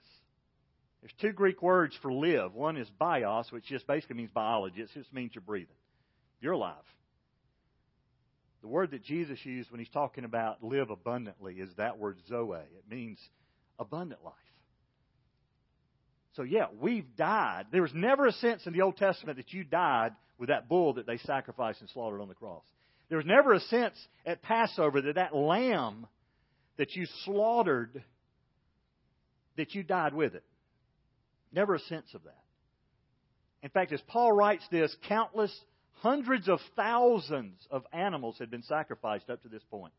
There's 1.02 1.12
two 1.20 1.32
Greek 1.32 1.64
words 1.64 1.98
for 2.04 2.14
live. 2.14 2.54
One 2.54 2.78
is 2.78 2.88
bios, 3.00 3.52
which 3.52 3.64
just 3.66 3.88
basically 3.88 4.18
means 4.18 4.30
biology. 4.30 4.80
It 4.82 4.90
just 4.94 5.12
means 5.12 5.32
you're 5.34 5.42
breathing. 5.42 5.76
You're 6.40 6.54
alive. 6.54 6.76
The 8.62 8.68
word 8.68 8.92
that 8.92 9.04
Jesus 9.04 9.40
used 9.44 9.72
when 9.72 9.80
he's 9.80 9.90
talking 9.90 10.24
about 10.24 10.64
live 10.64 10.92
abundantly 10.92 11.56
is 11.56 11.70
that 11.78 11.98
word 11.98 12.18
zoe. 12.28 12.58
It 12.58 12.84
means 12.88 13.18
abundant 13.80 14.24
life. 14.24 14.36
So, 16.36 16.44
yeah, 16.44 16.68
we've 16.80 17.16
died. 17.18 17.66
There 17.72 17.82
was 17.82 17.96
never 17.96 18.28
a 18.28 18.34
sense 18.34 18.68
in 18.68 18.74
the 18.74 18.82
Old 18.82 18.98
Testament 18.98 19.38
that 19.38 19.52
you 19.52 19.64
died 19.64 20.12
with 20.38 20.50
that 20.50 20.70
bull 20.70 20.94
that 20.94 21.08
they 21.08 21.18
sacrificed 21.18 21.82
and 21.82 21.90
slaughtered 21.90 22.22
on 22.22 22.28
the 22.28 22.36
cross. 22.36 22.66
There 23.08 23.18
was 23.18 23.26
never 23.26 23.54
a 23.54 23.62
sense 23.62 23.96
at 24.28 24.44
Passover 24.44 25.02
that 25.02 25.16
that 25.16 25.36
lamb 25.36 26.06
that 26.78 26.96
you 26.96 27.08
slaughtered, 27.26 28.04
that 29.60 29.76
you 29.76 29.84
died 29.84 30.14
with 30.14 30.36
it. 30.36 30.44
Never 31.54 31.76
a 31.76 31.80
sense 31.80 32.14
of 32.14 32.24
that. 32.24 32.44
In 33.62 33.70
fact, 33.70 33.92
as 33.92 34.02
Paul 34.08 34.32
writes 34.32 34.64
this, 34.72 34.96
countless 35.08 35.58
Hundreds 36.02 36.48
of 36.48 36.60
thousands 36.78 37.68
of 37.70 37.84
animals 37.92 38.38
had 38.40 38.50
been 38.50 38.64
sacrificed 38.64 39.30
up 39.30 39.42
to 39.44 39.50
this 39.50 39.64
point. 39.70 39.92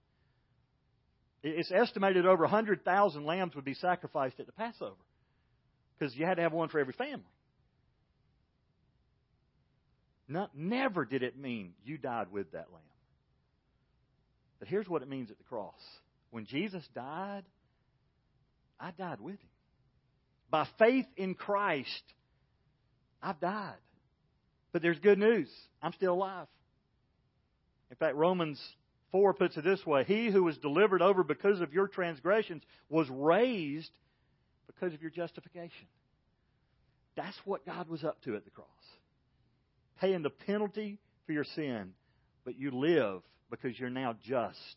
It's 1.43 1.71
estimated 1.71 2.27
over 2.27 2.45
100,000 2.45 3.25
lambs 3.25 3.55
would 3.55 3.67
be 3.67 3.75
sacrificed 3.75 4.41
at 4.41 4.47
the 4.47 4.53
Passover 4.53 4.95
because 5.99 6.15
you 6.17 6.25
had 6.25 6.37
to 6.37 6.43
have 6.43 6.53
one 6.53 6.71
for 6.71 6.79
every 6.79 6.95
family. 6.95 7.25
Not, 10.27 10.57
never 10.57 11.05
did 11.05 11.23
it 11.23 11.39
mean 11.39 11.73
you 11.85 11.99
died 11.99 12.29
with 12.33 12.51
that 12.53 12.69
lamb. 12.73 12.83
But 14.59 14.69
here's 14.69 14.89
what 14.89 15.03
it 15.03 15.09
means 15.09 15.31
at 15.31 15.37
the 15.37 15.45
cross. 15.45 15.81
When 16.31 16.47
Jesus 16.47 16.87
died, 16.95 17.45
I 18.81 18.91
died 18.93 19.21
with 19.21 19.35
him. 19.35 19.49
By 20.51 20.67
faith 20.79 21.07
in 21.17 21.35
Christ, 21.35 22.03
I've 23.23 23.41
died. 23.41 23.77
But 24.73 24.83
there's 24.83 24.99
good 24.99 25.19
news. 25.19 25.49
I'm 25.83 25.93
still 25.93 26.15
alive. 26.15 26.47
In 27.91 27.97
fact, 27.97 28.17
Romans 28.17 28.61
4 29.13 29.35
puts 29.35 29.57
it 29.57 29.65
this 29.65 29.85
way 29.85 30.05
He 30.05 30.31
who 30.31 30.45
was 30.45 30.57
delivered 30.59 31.03
over 31.03 31.23
because 31.23 31.61
of 31.61 31.73
your 31.73 31.89
transgressions 31.89 32.63
was 32.89 33.09
raised 33.11 33.91
because 34.67 34.95
of 34.95 35.03
your 35.03 35.11
justification. 35.11 35.87
That's 37.17 37.37
what 37.45 37.67
God 37.67 37.89
was 37.89 38.05
up 38.05 38.23
to 38.23 38.37
at 38.37 38.45
the 38.45 38.51
cross. 38.51 38.67
Paying 40.01 40.23
the 40.23 40.31
penalty 40.31 40.99
for 41.27 41.33
your 41.33 41.45
sin, 41.45 41.93
but 42.45 42.59
you 42.59 42.71
live 42.71 43.23
because 43.51 43.79
you're 43.79 43.91
now 43.91 44.15
just 44.23 44.77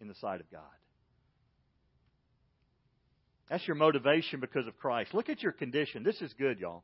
in 0.00 0.08
the 0.08 0.14
sight 0.16 0.40
of 0.40 0.50
God. 0.50 0.62
That's 3.48 3.66
your 3.66 3.76
motivation 3.76 4.40
because 4.40 4.66
of 4.66 4.76
Christ. 4.76 5.14
Look 5.14 5.28
at 5.28 5.42
your 5.42 5.52
condition. 5.52 6.02
This 6.02 6.20
is 6.20 6.32
good, 6.34 6.58
y'all. 6.58 6.82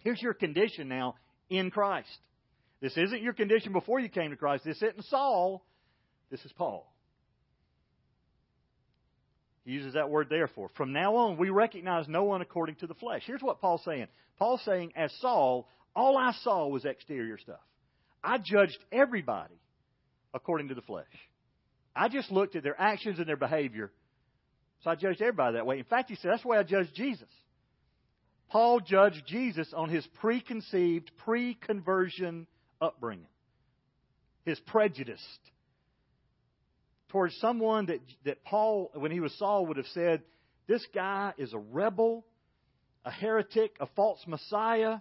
Here's 0.00 0.20
your 0.20 0.34
condition 0.34 0.88
now 0.88 1.14
in 1.48 1.70
Christ. 1.70 2.08
This 2.80 2.96
isn't 2.96 3.22
your 3.22 3.32
condition 3.32 3.72
before 3.72 4.00
you 4.00 4.08
came 4.08 4.30
to 4.30 4.36
Christ. 4.36 4.64
This 4.64 4.76
isn't 4.76 5.04
Saul. 5.06 5.64
This 6.30 6.44
is 6.44 6.52
Paul. 6.52 6.92
He 9.64 9.72
uses 9.72 9.94
that 9.94 10.10
word 10.10 10.28
therefore. 10.30 10.70
From 10.76 10.92
now 10.92 11.16
on, 11.16 11.36
we 11.36 11.50
recognize 11.50 12.08
no 12.08 12.24
one 12.24 12.40
according 12.40 12.76
to 12.76 12.86
the 12.86 12.94
flesh. 12.94 13.22
Here's 13.26 13.42
what 13.42 13.60
Paul's 13.60 13.84
saying. 13.84 14.06
Paul's 14.38 14.62
saying, 14.64 14.92
as 14.96 15.12
Saul, 15.20 15.68
all 15.94 16.16
I 16.16 16.32
saw 16.42 16.68
was 16.68 16.84
exterior 16.84 17.38
stuff. 17.38 17.60
I 18.22 18.38
judged 18.38 18.78
everybody 18.90 19.60
according 20.32 20.68
to 20.68 20.74
the 20.74 20.82
flesh. 20.82 21.06
I 21.94 22.08
just 22.08 22.30
looked 22.30 22.56
at 22.56 22.62
their 22.62 22.80
actions 22.80 23.18
and 23.18 23.28
their 23.28 23.36
behavior. 23.36 23.90
So 24.84 24.90
I 24.90 24.94
judged 24.94 25.20
everybody 25.20 25.54
that 25.54 25.66
way. 25.66 25.78
In 25.78 25.84
fact, 25.84 26.08
he 26.08 26.16
said, 26.16 26.30
that's 26.30 26.42
the 26.42 26.48
way 26.48 26.58
I 26.58 26.62
judged 26.62 26.94
Jesus. 26.94 27.28
Paul 28.50 28.80
judged 28.80 29.22
Jesus 29.26 29.72
on 29.74 29.90
his 29.90 30.06
preconceived, 30.20 31.10
pre 31.18 31.54
conversion 31.54 32.46
upbringing, 32.80 33.26
his 34.44 34.58
prejudice 34.60 35.22
towards 37.08 37.36
someone 37.38 37.86
that, 37.86 38.00
that 38.24 38.44
Paul, 38.44 38.90
when 38.94 39.10
he 39.10 39.20
was 39.20 39.36
Saul, 39.38 39.66
would 39.66 39.76
have 39.76 39.86
said, 39.86 40.22
This 40.66 40.86
guy 40.94 41.32
is 41.36 41.52
a 41.52 41.58
rebel, 41.58 42.24
a 43.04 43.10
heretic, 43.10 43.76
a 43.80 43.86
false 43.96 44.20
Messiah. 44.26 44.98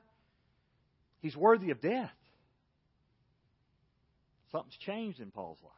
He's 1.22 1.36
worthy 1.36 1.72
of 1.72 1.82
death. 1.82 2.12
Something's 4.52 4.78
changed 4.78 5.20
in 5.20 5.32
Paul's 5.32 5.60
life. 5.64 5.74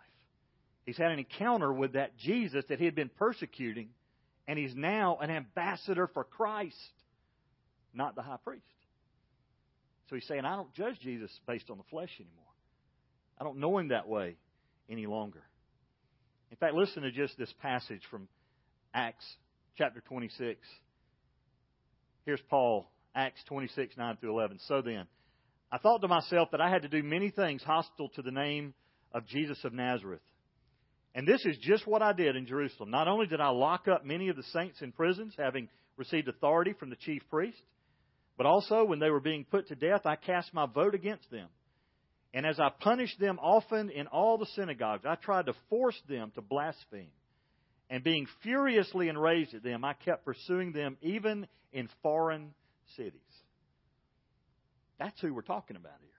He's 0.89 0.98
had 0.98 1.12
an 1.12 1.19
encounter 1.19 1.72
with 1.72 1.93
that 1.93 2.17
Jesus 2.17 2.65
that 2.69 2.79
he 2.79 2.86
had 2.86 2.96
been 2.96 3.12
persecuting, 3.19 3.89
and 4.48 4.58
he's 4.58 4.74
now 4.75 5.19
an 5.22 5.29
ambassador 5.29 6.10
for 6.15 6.24
Christ, 6.24 6.75
not 7.93 8.15
the 8.15 8.24
high 8.24 8.39
priest. 8.43 8.65
So 10.10 10.15
he's 10.15 10.25
saying, 10.25 10.46
I 10.46 10.55
don't 10.55 10.74
judge 10.74 11.00
Jesus 11.00 11.29
based 11.46 11.69
on 11.69 11.77
the 11.77 11.84
flesh 11.91 12.10
anymore. 12.19 12.51
I 13.39 13.43
don't 13.43 13.60
know 13.60 13.77
him 13.77 13.89
that 13.89 14.08
way 14.08 14.38
any 14.89 15.05
longer. 15.05 15.43
In 16.50 16.58
fact, 16.58 16.74
listen 16.74 17.03
to 17.03 17.12
just 17.12 17.38
this 17.38 17.53
passage 17.62 18.01
from 18.10 18.27
Acts 18.91 19.25
chapter 19.77 20.01
26. 20.01 20.60
Here's 22.25 22.41
Paul, 22.50 22.89
Acts 23.13 23.43
26, 23.46 23.96
9 23.96 24.17
through 24.19 24.31
11. 24.31 24.58
So 24.67 24.81
then, 24.81 25.05
I 25.72 25.77
thought 25.77 26.01
to 26.01 26.08
myself 26.08 26.50
that 26.50 26.62
I 26.62 26.72
had 26.72 26.81
to 26.81 26.89
do 26.89 27.03
many 27.03 27.29
things 27.29 27.62
hostile 27.62 28.10
to 28.15 28.24
the 28.24 28.31
name 28.31 28.74
of 29.13 29.27
Jesus 29.27 29.63
of 29.63 29.72
Nazareth. 29.72 30.22
And 31.16 31.28
this 31.28 31.44
is 31.46 31.58
just 31.58 31.88
what 31.88 32.01
I 32.01 32.13
did 32.13 32.36
in 32.36 32.46
Jerusalem. 32.46 32.92
Not 32.92 33.08
only 33.08 33.25
did 33.25 33.42
I 33.42 33.50
lock 33.50 33.88
up 33.88 34.06
many 34.06 34.30
of 34.30 34.36
the 34.36 34.44
saints 34.54 34.82
in 34.82 34.92
prisons, 34.92 35.34
having 35.38 35.70
received 35.98 36.28
authority 36.28 36.74
from 36.74 36.89
the 36.89 36.96
chief 36.96 37.24
priest, 37.30 37.62
but 38.38 38.46
also 38.46 38.86
when 38.86 39.00
they 39.00 39.10
were 39.10 39.20
being 39.20 39.44
put 39.44 39.68
to 39.68 39.75
death, 39.75 40.06
I 40.06 40.16
cast 40.16 40.54
my 40.54 40.66
vote 40.66 40.96
against 40.96 41.30
them. 41.32 41.48
And 42.34 42.46
as 42.46 42.60
I 42.60 42.70
punished 42.70 43.20
them 43.20 43.39
often 43.39 43.89
in 43.89 44.08
all 44.08 44.38
the 44.38 44.46
synagogues, 44.56 45.04
I 45.06 45.16
tried 45.16 45.48
to 45.48 45.54
force 45.70 46.00
them 46.08 46.32
to 46.36 46.42
blaspheme. 46.42 47.12
And 47.89 48.04
being 48.04 48.28
furiously 48.44 49.10
enraged 49.10 49.56
at 49.56 49.63
them, 49.63 49.84
I 49.84 49.94
kept 49.94 50.25
pursuing 50.25 50.72
them 50.74 50.96
even 51.01 51.48
in 51.74 51.89
foreign 52.04 52.54
cities. 52.96 53.13
That's 55.00 55.20
who 55.22 55.34
we're 55.34 55.42
talking 55.42 55.75
about 55.75 55.98
here. 56.01 56.10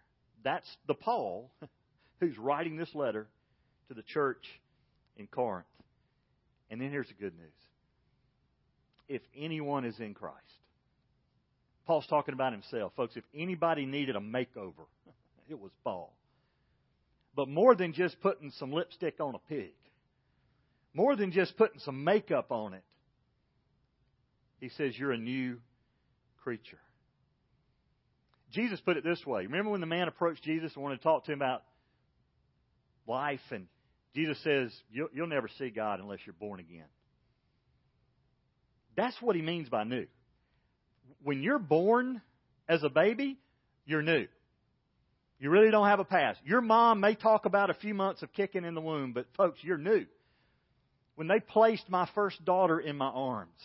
That's 0.42 0.66
the 0.88 0.94
Paul 0.94 1.52
who's 2.20 2.36
writing 2.38 2.76
this 2.76 2.92
letter 2.94 3.28
to 3.88 3.94
the 3.94 4.02
church 4.02 4.44
in 5.16 5.26
Corinth. 5.26 5.66
And 6.70 6.80
then 6.80 6.90
here's 6.90 7.08
the 7.08 7.14
good 7.14 7.36
news. 7.36 7.52
If 9.08 9.22
anyone 9.36 9.84
is 9.84 9.98
in 9.98 10.14
Christ, 10.14 10.36
Paul's 11.86 12.06
talking 12.06 12.34
about 12.34 12.52
himself. 12.52 12.92
Folks, 12.96 13.16
if 13.16 13.24
anybody 13.34 13.84
needed 13.84 14.14
a 14.14 14.20
makeover, 14.20 14.86
it 15.48 15.58
was 15.58 15.72
Paul. 15.82 16.14
But 17.34 17.48
more 17.48 17.74
than 17.74 17.92
just 17.92 18.20
putting 18.20 18.52
some 18.52 18.72
lipstick 18.72 19.20
on 19.20 19.34
a 19.34 19.38
pig, 19.48 19.72
more 20.94 21.16
than 21.16 21.32
just 21.32 21.56
putting 21.56 21.80
some 21.80 22.04
makeup 22.04 22.50
on 22.50 22.74
it, 22.74 22.84
he 24.60 24.68
says, 24.68 24.96
You're 24.96 25.12
a 25.12 25.18
new 25.18 25.58
creature. 26.42 26.78
Jesus 28.52 28.80
put 28.80 28.96
it 28.96 29.04
this 29.04 29.24
way. 29.24 29.42
Remember 29.42 29.70
when 29.70 29.80
the 29.80 29.86
man 29.86 30.08
approached 30.08 30.42
Jesus 30.42 30.72
and 30.74 30.82
wanted 30.82 30.96
to 30.98 31.02
talk 31.02 31.24
to 31.24 31.32
him 31.32 31.38
about 31.38 31.62
life? 33.06 33.40
And 33.50 33.66
Jesus 34.14 34.42
says, 34.42 34.72
You'll, 34.90 35.08
you'll 35.12 35.26
never 35.26 35.48
see 35.58 35.70
God 35.70 36.00
unless 36.00 36.18
you're 36.26 36.34
born 36.34 36.60
again. 36.60 36.86
That's 38.96 39.16
what 39.20 39.36
he 39.36 39.42
means 39.42 39.68
by 39.68 39.84
new. 39.84 40.06
When 41.22 41.42
you're 41.42 41.58
born 41.58 42.20
as 42.68 42.82
a 42.82 42.88
baby, 42.88 43.38
you're 43.86 44.02
new. 44.02 44.26
You 45.38 45.48
really 45.48 45.70
don't 45.70 45.86
have 45.86 46.00
a 46.00 46.04
past. 46.04 46.38
Your 46.44 46.60
mom 46.60 47.00
may 47.00 47.14
talk 47.14 47.46
about 47.46 47.70
a 47.70 47.74
few 47.74 47.94
months 47.94 48.22
of 48.22 48.32
kicking 48.32 48.64
in 48.64 48.74
the 48.74 48.80
womb, 48.80 49.12
but 49.12 49.26
folks, 49.36 49.58
you're 49.62 49.78
new. 49.78 50.04
When 51.14 51.28
they 51.28 51.40
placed 51.40 51.88
my 51.88 52.08
first 52.14 52.44
daughter 52.44 52.78
in 52.78 52.96
my 52.96 53.08
arms, 53.08 53.58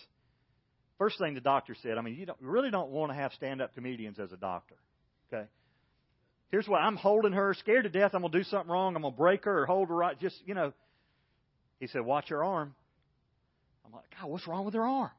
first 0.98 1.20
thing 1.20 1.34
the 1.34 1.42
doctor 1.42 1.76
said, 1.84 1.98
I 1.98 2.02
mean, 2.02 2.16
you, 2.16 2.26
don't, 2.26 2.40
you 2.42 2.48
really 2.48 2.72
don't 2.72 2.92
want 2.92 3.12
to 3.12 3.16
have 3.16 3.34
stand 3.34 3.62
up 3.62 3.74
comedians 3.76 4.20
as 4.20 4.32
a 4.32 4.38
doctor. 4.38 4.76
Okay? 5.28 5.48
Here's 6.52 6.68
why 6.68 6.80
I'm 6.80 6.96
holding 6.96 7.34
her, 7.34 7.54
scared 7.54 7.84
to 7.84 7.90
death. 7.90 8.12
I'm 8.14 8.22
going 8.22 8.32
to 8.32 8.38
do 8.38 8.44
something 8.44 8.72
wrong. 8.72 8.96
I'm 8.96 9.02
going 9.02 9.14
to 9.14 9.18
break 9.18 9.46
her 9.46 9.64
or 9.64 9.66
hold 9.66 9.90
her 9.90 9.96
right. 9.96 10.20
Just, 10.20 10.36
you 10.46 10.54
know. 10.54 10.74
He 11.80 11.88
said, 11.88 12.02
Watch 12.02 12.30
her 12.30 12.44
arm. 12.44 12.74
I'm 13.86 13.92
like, 13.92 14.06
God, 14.20 14.30
what's 14.30 14.48
wrong 14.48 14.66
with 14.66 14.74
her 14.74 14.86
arm? 14.86 15.12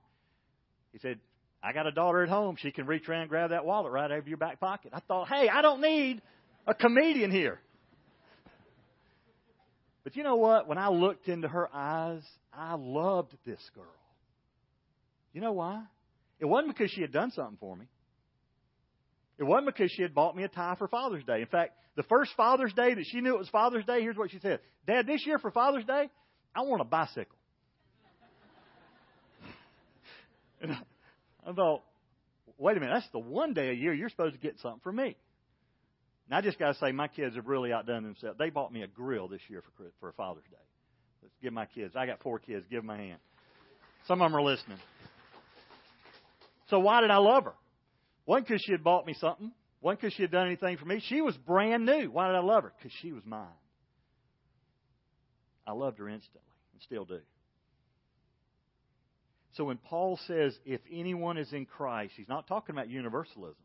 He 0.92 0.98
said, 0.98 1.18
I 1.62 1.72
got 1.72 1.86
a 1.86 1.92
daughter 1.92 2.22
at 2.22 2.28
home. 2.28 2.56
She 2.58 2.70
can 2.70 2.86
reach 2.86 3.08
around 3.08 3.22
and 3.22 3.30
grab 3.30 3.50
that 3.50 3.64
wallet 3.64 3.92
right 3.92 4.10
out 4.10 4.18
of 4.18 4.28
your 4.28 4.38
back 4.38 4.60
pocket. 4.60 4.92
I 4.94 5.00
thought, 5.00 5.28
hey, 5.28 5.48
I 5.48 5.62
don't 5.62 5.80
need 5.80 6.22
a 6.66 6.74
comedian 6.74 7.30
here. 7.30 7.60
But 10.04 10.16
you 10.16 10.22
know 10.22 10.36
what? 10.36 10.68
When 10.68 10.78
I 10.78 10.88
looked 10.88 11.28
into 11.28 11.48
her 11.48 11.68
eyes, 11.74 12.22
I 12.52 12.76
loved 12.76 13.34
this 13.44 13.60
girl. 13.74 13.84
You 15.32 15.40
know 15.40 15.52
why? 15.52 15.82
It 16.38 16.44
wasn't 16.44 16.76
because 16.76 16.92
she 16.92 17.00
had 17.00 17.12
done 17.12 17.32
something 17.32 17.56
for 17.58 17.76
me. 17.76 17.86
It 19.38 19.44
wasn't 19.44 19.66
because 19.66 19.90
she 19.90 20.02
had 20.02 20.14
bought 20.14 20.36
me 20.36 20.44
a 20.44 20.48
tie 20.48 20.74
for 20.78 20.88
Father's 20.88 21.24
Day. 21.24 21.40
In 21.40 21.46
fact, 21.46 21.72
the 21.94 22.02
first 22.04 22.32
Father's 22.36 22.72
Day 22.72 22.94
that 22.94 23.04
she 23.06 23.20
knew 23.20 23.34
it 23.34 23.38
was 23.38 23.48
Father's 23.48 23.84
Day, 23.84 24.00
here's 24.00 24.16
what 24.16 24.30
she 24.30 24.38
said 24.38 24.60
Dad, 24.86 25.06
this 25.06 25.26
year 25.26 25.38
for 25.38 25.50
Father's 25.50 25.84
Day, 25.84 26.08
I 26.54 26.62
want 26.62 26.80
a 26.80 26.84
bicycle. 26.84 27.36
and 30.62 30.72
I 31.46 31.52
thought, 31.52 31.82
wait 32.56 32.76
a 32.76 32.80
minute, 32.80 32.94
that's 32.94 33.12
the 33.12 33.18
one 33.18 33.52
day 33.52 33.68
a 33.70 33.74
year 33.74 33.92
you're 33.92 34.08
supposed 34.08 34.34
to 34.34 34.40
get 34.40 34.58
something 34.60 34.80
for 34.82 34.92
me. 34.92 35.16
And 36.28 36.34
I 36.36 36.40
just 36.40 36.58
got 36.58 36.72
to 36.72 36.78
say, 36.78 36.92
my 36.92 37.08
kids 37.08 37.36
have 37.36 37.46
really 37.46 37.72
outdone 37.72 38.02
themselves. 38.02 38.38
They 38.38 38.50
bought 38.50 38.72
me 38.72 38.82
a 38.82 38.86
grill 38.86 39.28
this 39.28 39.42
year 39.48 39.62
for 39.76 39.84
for 40.00 40.12
Father's 40.12 40.44
Day. 40.50 40.56
Let's 41.22 41.34
give 41.42 41.52
my 41.52 41.66
kids. 41.66 41.94
I 41.94 42.06
got 42.06 42.22
four 42.22 42.38
kids. 42.38 42.64
Give 42.70 42.82
them 42.82 42.90
a 42.90 42.96
hand. 42.96 43.18
Some 44.08 44.22
of 44.22 44.30
them 44.30 44.36
are 44.36 44.42
listening. 44.42 44.78
So 46.68 46.78
why 46.80 47.00
did 47.00 47.10
I 47.10 47.18
love 47.18 47.44
her? 47.44 47.54
One 48.26 48.42
because 48.42 48.60
she 48.60 48.72
had 48.72 48.84
bought 48.84 49.06
me 49.06 49.14
something. 49.14 49.52
One 49.80 49.94
because 49.94 50.12
she 50.12 50.22
had 50.22 50.30
done 50.30 50.46
anything 50.46 50.76
for 50.76 50.84
me. 50.84 51.02
She 51.08 51.22
was 51.22 51.36
brand 51.36 51.86
new. 51.86 52.10
Why 52.10 52.26
did 52.26 52.36
I 52.36 52.40
love 52.40 52.64
her? 52.64 52.72
Because 52.76 52.92
she 53.00 53.12
was 53.12 53.24
mine. 53.24 53.46
I 55.66 55.72
loved 55.72 55.98
her 55.98 56.08
instantly 56.08 56.42
and 56.72 56.82
still 56.82 57.04
do. 57.04 57.20
So 59.54 59.64
when 59.64 59.78
Paul 59.78 60.18
says, 60.26 60.58
if 60.66 60.80
anyone 60.92 61.38
is 61.38 61.52
in 61.52 61.64
Christ, 61.64 62.12
he's 62.16 62.28
not 62.28 62.46
talking 62.46 62.74
about 62.74 62.90
universalism. 62.90 63.56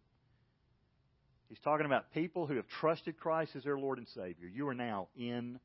He's 1.49 1.59
talking 1.59 1.85
about 1.85 2.13
people 2.13 2.47
who 2.47 2.55
have 2.55 2.67
trusted 2.79 3.19
Christ 3.19 3.57
as 3.57 3.63
their 3.63 3.77
Lord 3.77 3.97
and 3.97 4.07
Savior. 4.15 4.47
You 4.47 4.69
are 4.69 4.73
now 4.73 5.09
in 5.17 5.59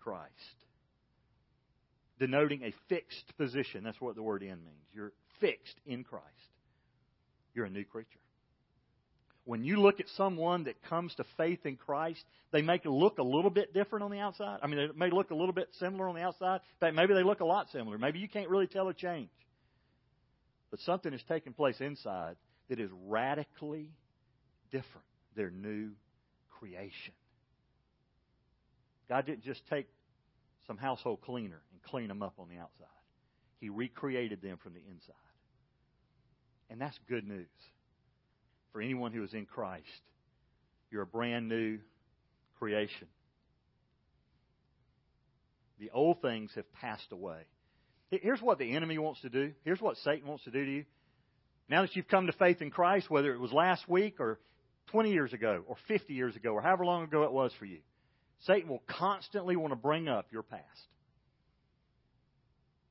Christ. 0.00 0.32
Denoting 2.18 2.62
a 2.62 2.72
fixed 2.88 3.36
position. 3.36 3.84
That's 3.84 4.00
what 4.00 4.14
the 4.14 4.22
word 4.22 4.42
in 4.42 4.64
means. 4.64 4.86
You're 4.94 5.12
fixed 5.38 5.74
in 5.84 6.02
Christ. 6.02 6.24
You're 7.54 7.66
a 7.66 7.70
new 7.70 7.84
creature. 7.84 8.20
When 9.48 9.64
you 9.64 9.80
look 9.80 9.98
at 9.98 10.06
someone 10.18 10.64
that 10.64 10.82
comes 10.90 11.14
to 11.14 11.24
faith 11.38 11.64
in 11.64 11.76
Christ, 11.76 12.22
they 12.52 12.60
make 12.60 12.84
it 12.84 12.90
look 12.90 13.16
a 13.16 13.22
little 13.22 13.48
bit 13.48 13.72
different 13.72 14.02
on 14.02 14.10
the 14.10 14.18
outside. 14.18 14.58
I 14.62 14.66
mean, 14.66 14.76
they 14.76 14.88
may 14.94 15.10
look 15.10 15.30
a 15.30 15.34
little 15.34 15.54
bit 15.54 15.70
similar 15.80 16.06
on 16.06 16.14
the 16.14 16.20
outside. 16.20 16.56
In 16.56 16.80
fact, 16.80 16.94
maybe 16.94 17.14
they 17.14 17.22
look 17.22 17.40
a 17.40 17.46
lot 17.46 17.70
similar. 17.70 17.96
Maybe 17.96 18.18
you 18.18 18.28
can't 18.28 18.50
really 18.50 18.66
tell 18.66 18.88
a 18.88 18.92
change. 18.92 19.30
But 20.70 20.80
something 20.80 21.12
has 21.12 21.22
taken 21.30 21.54
place 21.54 21.80
inside 21.80 22.36
that 22.68 22.78
is 22.78 22.90
radically 23.06 23.88
different. 24.70 25.06
They're 25.34 25.50
new 25.50 25.92
creation. 26.60 27.14
God 29.08 29.24
didn't 29.24 29.44
just 29.44 29.62
take 29.70 29.88
some 30.66 30.76
household 30.76 31.22
cleaner 31.22 31.62
and 31.72 31.82
clean 31.84 32.08
them 32.08 32.22
up 32.22 32.34
on 32.38 32.50
the 32.50 32.58
outside. 32.58 32.86
He 33.60 33.70
recreated 33.70 34.42
them 34.42 34.58
from 34.62 34.74
the 34.74 34.80
inside. 34.80 35.14
And 36.68 36.78
that's 36.78 36.98
good 37.08 37.26
news 37.26 37.46
for 38.72 38.80
anyone 38.80 39.12
who 39.12 39.22
is 39.22 39.34
in 39.34 39.46
Christ. 39.46 39.84
You're 40.90 41.02
a 41.02 41.06
brand 41.06 41.48
new 41.48 41.78
creation. 42.58 43.08
The 45.78 45.90
old 45.90 46.20
things 46.22 46.50
have 46.56 46.70
passed 46.74 47.12
away. 47.12 47.40
Here's 48.10 48.40
what 48.40 48.58
the 48.58 48.74
enemy 48.74 48.98
wants 48.98 49.20
to 49.20 49.28
do. 49.28 49.52
Here's 49.64 49.80
what 49.80 49.96
Satan 49.98 50.26
wants 50.26 50.44
to 50.44 50.50
do 50.50 50.64
to 50.64 50.70
you. 50.70 50.84
Now 51.68 51.82
that 51.82 51.94
you've 51.94 52.08
come 52.08 52.26
to 52.26 52.32
faith 52.32 52.62
in 52.62 52.70
Christ, 52.70 53.10
whether 53.10 53.32
it 53.32 53.38
was 53.38 53.52
last 53.52 53.88
week 53.88 54.18
or 54.18 54.40
20 54.90 55.12
years 55.12 55.32
ago 55.34 55.62
or 55.66 55.76
50 55.86 56.14
years 56.14 56.34
ago 56.34 56.50
or 56.50 56.62
however 56.62 56.86
long 56.86 57.04
ago 57.04 57.24
it 57.24 57.32
was 57.32 57.52
for 57.58 57.66
you, 57.66 57.80
Satan 58.40 58.70
will 58.70 58.82
constantly 58.86 59.56
want 59.56 59.72
to 59.72 59.76
bring 59.76 60.08
up 60.08 60.26
your 60.32 60.42
past. 60.42 60.64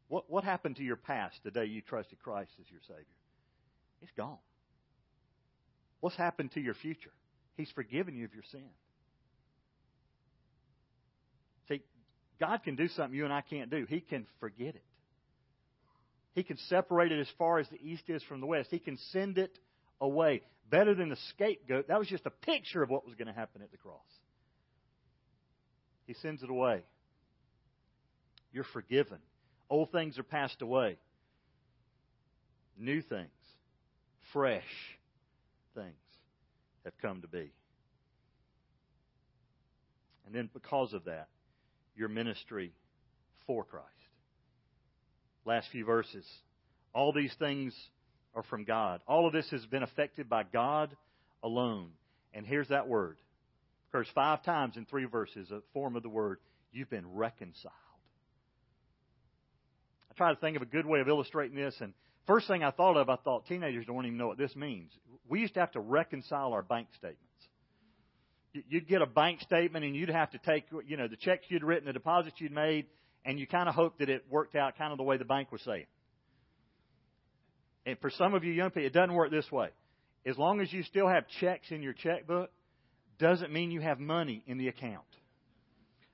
What, 0.07 0.29
what 0.29 0.43
happened 0.43 0.77
to 0.77 0.83
your 0.83 0.95
past 0.95 1.35
the 1.43 1.51
day 1.51 1.65
you 1.65 1.81
trusted 1.81 2.19
Christ 2.19 2.51
as 2.59 2.69
your 2.69 2.81
Savior? 2.87 3.05
It's 4.01 4.11
gone. 4.15 4.37
What's 5.99 6.15
happened 6.15 6.51
to 6.53 6.59
your 6.59 6.75
future? 6.75 7.11
He's 7.55 7.71
forgiven 7.71 8.15
you 8.15 8.25
of 8.25 8.33
your 8.33 8.43
sin. 8.51 8.69
See, 11.67 11.81
God 12.39 12.63
can 12.63 12.75
do 12.75 12.87
something 12.87 13.17
you 13.17 13.25
and 13.25 13.33
I 13.33 13.41
can't 13.41 13.69
do. 13.69 13.85
He 13.87 13.99
can 13.99 14.27
forget 14.39 14.75
it. 14.75 14.83
He 16.33 16.43
can 16.43 16.57
separate 16.69 17.11
it 17.11 17.19
as 17.19 17.27
far 17.37 17.57
as 17.57 17.67
the 17.69 17.81
east 17.81 18.03
is 18.09 18.21
from 18.23 18.41
the 18.41 18.45
west. 18.45 18.69
He 18.69 18.77
can 18.77 18.97
send 19.11 19.39
it 19.39 19.57
away. 19.99 20.43
Better 20.69 20.93
than 20.93 21.09
the 21.09 21.17
scapegoat. 21.29 21.87
That 21.87 21.97
was 21.97 22.07
just 22.07 22.27
a 22.27 22.29
picture 22.29 22.83
of 22.83 22.89
what 22.89 23.05
was 23.05 23.15
going 23.15 23.27
to 23.27 23.33
happen 23.33 23.63
at 23.63 23.71
the 23.71 23.77
cross. 23.77 24.05
He 26.05 26.13
sends 26.13 26.43
it 26.43 26.49
away. 26.49 26.83
You're 28.51 28.65
forgiven. 28.65 29.17
Old 29.69 29.91
things 29.91 30.19
are 30.19 30.23
passed 30.23 30.61
away. 30.61 30.97
New 32.77 33.01
things, 33.01 33.31
fresh 34.31 34.63
things 35.77 35.95
have 36.83 36.93
come 37.01 37.21
to 37.21 37.27
be. 37.27 37.51
And 40.25 40.35
then 40.35 40.49
because 40.53 40.93
of 40.93 41.05
that, 41.05 41.27
your 41.95 42.09
ministry 42.09 42.73
for 43.45 43.63
Christ. 43.63 43.85
Last 45.45 45.67
few 45.71 45.85
verses. 45.85 46.25
All 46.93 47.13
these 47.13 47.33
things 47.39 47.73
are 48.35 48.43
from 48.43 48.65
God. 48.65 49.01
All 49.07 49.25
of 49.25 49.33
this 49.33 49.49
has 49.51 49.65
been 49.65 49.83
affected 49.83 50.27
by 50.27 50.43
God 50.43 50.95
alone. 51.43 51.91
And 52.33 52.45
here's 52.45 52.67
that 52.67 52.87
word. 52.87 53.17
Occurs 53.89 54.07
five 54.13 54.43
times 54.43 54.75
in 54.75 54.85
three 54.85 55.05
verses, 55.05 55.49
a 55.51 55.61
form 55.73 55.95
of 55.95 56.03
the 56.03 56.09
word. 56.09 56.39
You've 56.73 56.89
been 56.89 57.13
reconciled. 57.13 57.73
I 60.11 60.13
try 60.15 60.33
to 60.33 60.39
think 60.39 60.57
of 60.57 60.61
a 60.61 60.65
good 60.65 60.85
way 60.85 60.99
of 60.99 61.07
illustrating 61.07 61.55
this, 61.55 61.75
and 61.79 61.93
first 62.27 62.47
thing 62.47 62.63
I 62.63 62.71
thought 62.71 62.97
of, 62.97 63.09
I 63.09 63.15
thought 63.15 63.47
teenagers 63.47 63.85
don't 63.85 64.05
even 64.05 64.17
know 64.17 64.27
what 64.27 64.37
this 64.37 64.55
means. 64.55 64.91
We 65.27 65.39
used 65.39 65.55
to 65.55 65.59
have 65.61 65.71
to 65.71 65.79
reconcile 65.79 66.53
our 66.53 66.61
bank 66.61 66.87
statements. 66.97 67.23
You'd 68.69 68.87
get 68.87 69.01
a 69.01 69.05
bank 69.05 69.41
statement, 69.41 69.85
and 69.85 69.95
you'd 69.95 70.09
have 70.09 70.31
to 70.31 70.39
take, 70.39 70.65
you 70.87 70.97
know, 70.97 71.07
the 71.07 71.17
checks 71.17 71.45
you'd 71.49 71.63
written, 71.63 71.85
the 71.85 71.93
deposits 71.93 72.35
you'd 72.39 72.51
made, 72.51 72.87
and 73.25 73.39
you 73.39 73.45
kind 73.45 73.69
of 73.69 73.75
hoped 73.75 73.99
that 73.99 74.09
it 74.09 74.25
worked 74.29 74.55
out 74.55 74.77
kind 74.77 74.91
of 74.91 74.97
the 74.97 75.03
way 75.03 75.17
the 75.17 75.25
bank 75.25 75.51
was 75.51 75.61
saying. 75.61 75.85
And 77.85 77.99
for 77.99 78.09
some 78.09 78.33
of 78.33 78.43
you 78.43 78.51
young 78.51 78.69
people, 78.69 78.85
it 78.85 78.93
doesn't 78.93 79.13
work 79.13 79.31
this 79.31 79.49
way. 79.51 79.69
As 80.25 80.37
long 80.37 80.59
as 80.59 80.71
you 80.73 80.83
still 80.83 81.07
have 81.07 81.25
checks 81.39 81.71
in 81.71 81.81
your 81.81 81.93
checkbook, 81.93 82.51
doesn't 83.19 83.51
mean 83.51 83.71
you 83.71 83.81
have 83.81 83.99
money 83.99 84.43
in 84.45 84.57
the 84.57 84.67
account. 84.67 85.05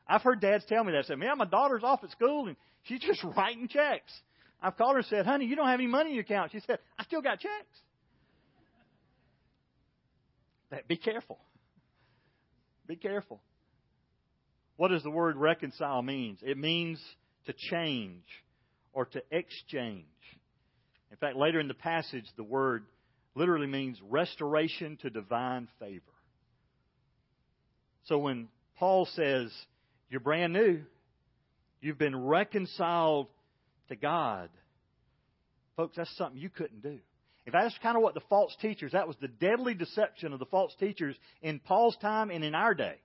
I've 0.08 0.21
heard 0.21 0.41
dads 0.41 0.65
tell 0.65 0.84
me 0.84 0.91
that. 0.93 1.06
Say, 1.06 1.15
man, 1.15 1.38
my 1.38 1.45
daughter's 1.45 1.84
off 1.84 2.04
at 2.04 2.12
school 2.12 2.47
and 2.47 2.56
she's 2.84 2.99
just 2.99 3.23
writing 3.38 3.67
checks. 3.67 4.12
I've 4.63 4.78
called 4.78 4.93
her 4.93 4.99
and 4.99 5.08
said, 5.08 5.26
honey, 5.26 5.45
you 5.45 5.58
don't 5.58 5.67
have 5.67 5.80
any 5.80 5.88
money 5.88 6.12
in 6.12 6.15
your 6.15 6.23
account. 6.23 6.54
She 6.54 6.62
said, 6.62 6.80
I 6.97 7.04
still 7.04 7.21
got 7.21 7.39
checks. 7.39 7.78
Be 10.88 10.95
careful. 10.95 11.38
Be 12.88 12.95
careful. 12.95 13.41
What 14.78 14.88
does 14.88 15.04
the 15.04 15.12
word 15.12 15.36
reconcile 15.36 16.02
means? 16.02 16.39
It 16.41 16.58
means 16.58 16.99
to 17.45 17.54
change 17.54 18.23
or 18.93 19.06
to 19.06 19.21
exchange. 19.30 20.06
In 21.12 21.17
fact, 21.17 21.36
later 21.36 21.60
in 21.60 21.67
the 21.67 21.76
passage, 21.76 22.26
the 22.38 22.43
word 22.43 22.86
literally 23.36 23.67
means 23.67 23.99
restoration 24.10 24.97
to 25.02 25.10
divine 25.10 25.67
favor. 25.80 26.02
So 28.06 28.17
when 28.17 28.47
Paul 28.78 29.08
says, 29.13 29.52
you're 30.10 30.21
brand 30.21 30.54
new, 30.54 30.82
you've 31.82 31.99
been 31.99 32.15
reconciled 32.15 33.28
to 33.89 33.96
God, 33.96 34.50
folks, 35.76 35.96
that's 35.98 36.15
something 36.17 36.39
you 36.39 36.50
couldn't 36.50 36.82
do. 36.82 37.00
Fact, 37.52 37.65
that's 37.65 37.78
kind 37.84 37.98
of 37.98 38.04
what 38.04 38.13
the 38.13 38.22
false 38.30 38.56
teachers, 38.62 38.93
that 38.93 39.08
was 39.08 39.17
the 39.19 39.28
deadly 39.28 39.74
deception 39.74 40.32
of 40.32 40.39
the 40.39 40.46
false 40.46 40.74
teachers 40.80 41.15
in 41.41 41.60
Paul's 41.60 41.98
time 41.98 42.32
and 42.32 42.43
in 42.43 42.56
our 42.56 42.74
day. 42.74 42.96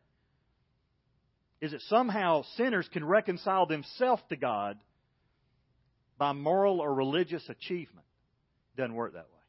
Is 1.60 1.72
that 1.72 1.80
somehow 1.82 2.44
sinners 2.56 2.88
can 2.92 3.04
reconcile 3.04 3.66
themselves 3.66 4.22
to 4.28 4.36
God 4.36 4.78
by 6.18 6.32
moral 6.32 6.80
or 6.80 6.94
religious 6.94 7.42
achievement. 7.48 8.06
Doesn't 8.76 8.94
work 8.94 9.14
that 9.14 9.24
way. 9.24 9.40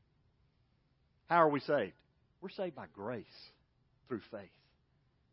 How 1.28 1.44
are 1.44 1.50
we 1.50 1.60
saved? 1.60 1.94
We're 2.42 2.50
saved 2.50 2.76
by 2.76 2.86
grace 2.96 3.26
through 4.08 4.22
faith. 4.32 4.50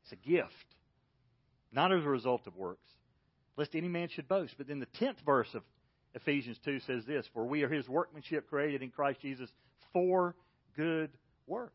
It's 0.02 0.12
a 0.12 0.28
gift, 0.28 0.50
not 1.72 1.92
as 1.92 2.04
a 2.04 2.08
result 2.08 2.46
of 2.46 2.56
works, 2.56 2.86
lest 3.56 3.74
any 3.74 3.88
man 3.88 4.08
should 4.12 4.28
boast. 4.28 4.54
But 4.58 4.68
then 4.68 4.80
the 4.80 4.98
tenth 4.98 5.18
verse 5.24 5.48
of 5.54 5.62
Ephesians 6.16 6.58
2 6.64 6.80
says 6.80 7.04
this 7.06 7.26
For 7.34 7.44
we 7.44 7.62
are 7.62 7.68
his 7.68 7.88
workmanship 7.88 8.48
created 8.48 8.82
in 8.82 8.90
Christ 8.90 9.20
Jesus 9.20 9.50
for 9.92 10.34
good 10.74 11.10
works. 11.46 11.72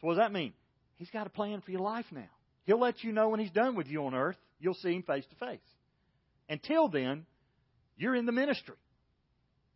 So, 0.00 0.06
what 0.06 0.14
does 0.14 0.22
that 0.22 0.32
mean? 0.32 0.52
He's 0.96 1.10
got 1.10 1.26
a 1.26 1.30
plan 1.30 1.60
for 1.60 1.72
your 1.72 1.80
life 1.80 2.06
now. 2.12 2.30
He'll 2.64 2.80
let 2.80 3.02
you 3.02 3.12
know 3.12 3.28
when 3.28 3.40
he's 3.40 3.50
done 3.50 3.74
with 3.74 3.88
you 3.88 4.06
on 4.06 4.14
earth. 4.14 4.36
You'll 4.60 4.74
see 4.74 4.94
him 4.94 5.02
face 5.02 5.24
to 5.26 5.46
face. 5.46 5.58
Until 6.48 6.88
then, 6.88 7.26
you're 7.96 8.14
in 8.14 8.26
the 8.26 8.32
ministry. 8.32 8.76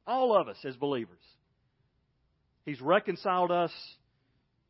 All 0.07 0.37
of 0.37 0.47
us 0.47 0.57
as 0.65 0.77
believers. 0.77 1.19
He's 2.65 2.81
reconciled 2.81 3.51
us 3.51 3.73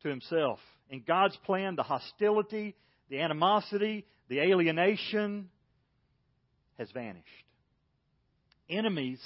to 0.01 0.09
himself. 0.09 0.59
In 0.89 1.03
God's 1.07 1.37
plan, 1.45 1.75
the 1.75 1.83
hostility, 1.83 2.75
the 3.09 3.19
animosity, 3.19 4.05
the 4.29 4.39
alienation 4.39 5.49
has 6.79 6.89
vanished. 6.91 7.46
Enemies 8.69 9.21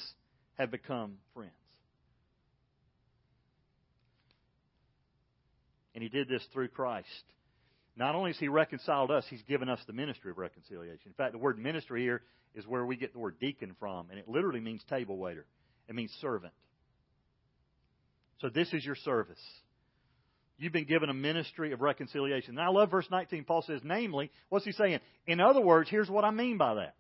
have 0.58 0.71
become 0.71 1.17
friends. 1.34 1.51
And 5.93 6.04
he 6.04 6.10
did 6.10 6.27
this 6.30 6.45
through 6.54 6.69
Christ. 6.69 7.08
Not 7.95 8.15
only 8.15 8.32
has 8.32 8.39
he 8.39 8.47
reconciled 8.47 9.12
us, 9.12 9.25
he's 9.30 9.41
given 9.43 9.69
us 9.69 9.80
the 9.86 9.93
ministry 9.93 10.32
of 10.32 10.38
reconciliation. 10.38 11.08
In 11.08 11.13
fact, 11.13 11.34
the 11.34 11.38
word 11.38 11.60
ministry 11.60 12.01
here 12.01 12.21
is 12.56 12.65
where 12.65 12.86
we 12.86 12.95
get 12.95 13.13
the 13.13 13.19
word 13.19 13.39
deacon 13.39 13.75
from, 13.80 14.10
and 14.10 14.17
it 14.17 14.27
literally 14.27 14.62
means 14.62 14.82
table 14.89 15.17
waiter. 15.17 15.45
It 15.88 15.95
means 15.95 16.12
servant. 16.21 16.54
So 18.39 18.49
this 18.49 18.71
is 18.73 18.86
your 18.86 18.95
service. 18.95 19.41
You've 20.58 20.73
been 20.73 20.86
given 20.86 21.10
a 21.10 21.13
ministry 21.13 21.73
of 21.73 21.82
reconciliation. 21.82 22.56
Now 22.56 22.71
I 22.71 22.73
love 22.73 22.91
verse 22.91 23.08
19. 23.10 23.45
Paul 23.45 23.63
says, 23.63 23.82
namely, 23.84 24.32
what's 24.49 24.65
he 24.65 24.71
saying? 24.71 24.99
In 25.27 25.39
other 25.39 25.62
words, 25.62 25.89
here's 25.89 26.10
what 26.10 26.23
I 26.23 26.32
mean 26.32 26.58
by 26.58 26.75
that. 26.75 26.95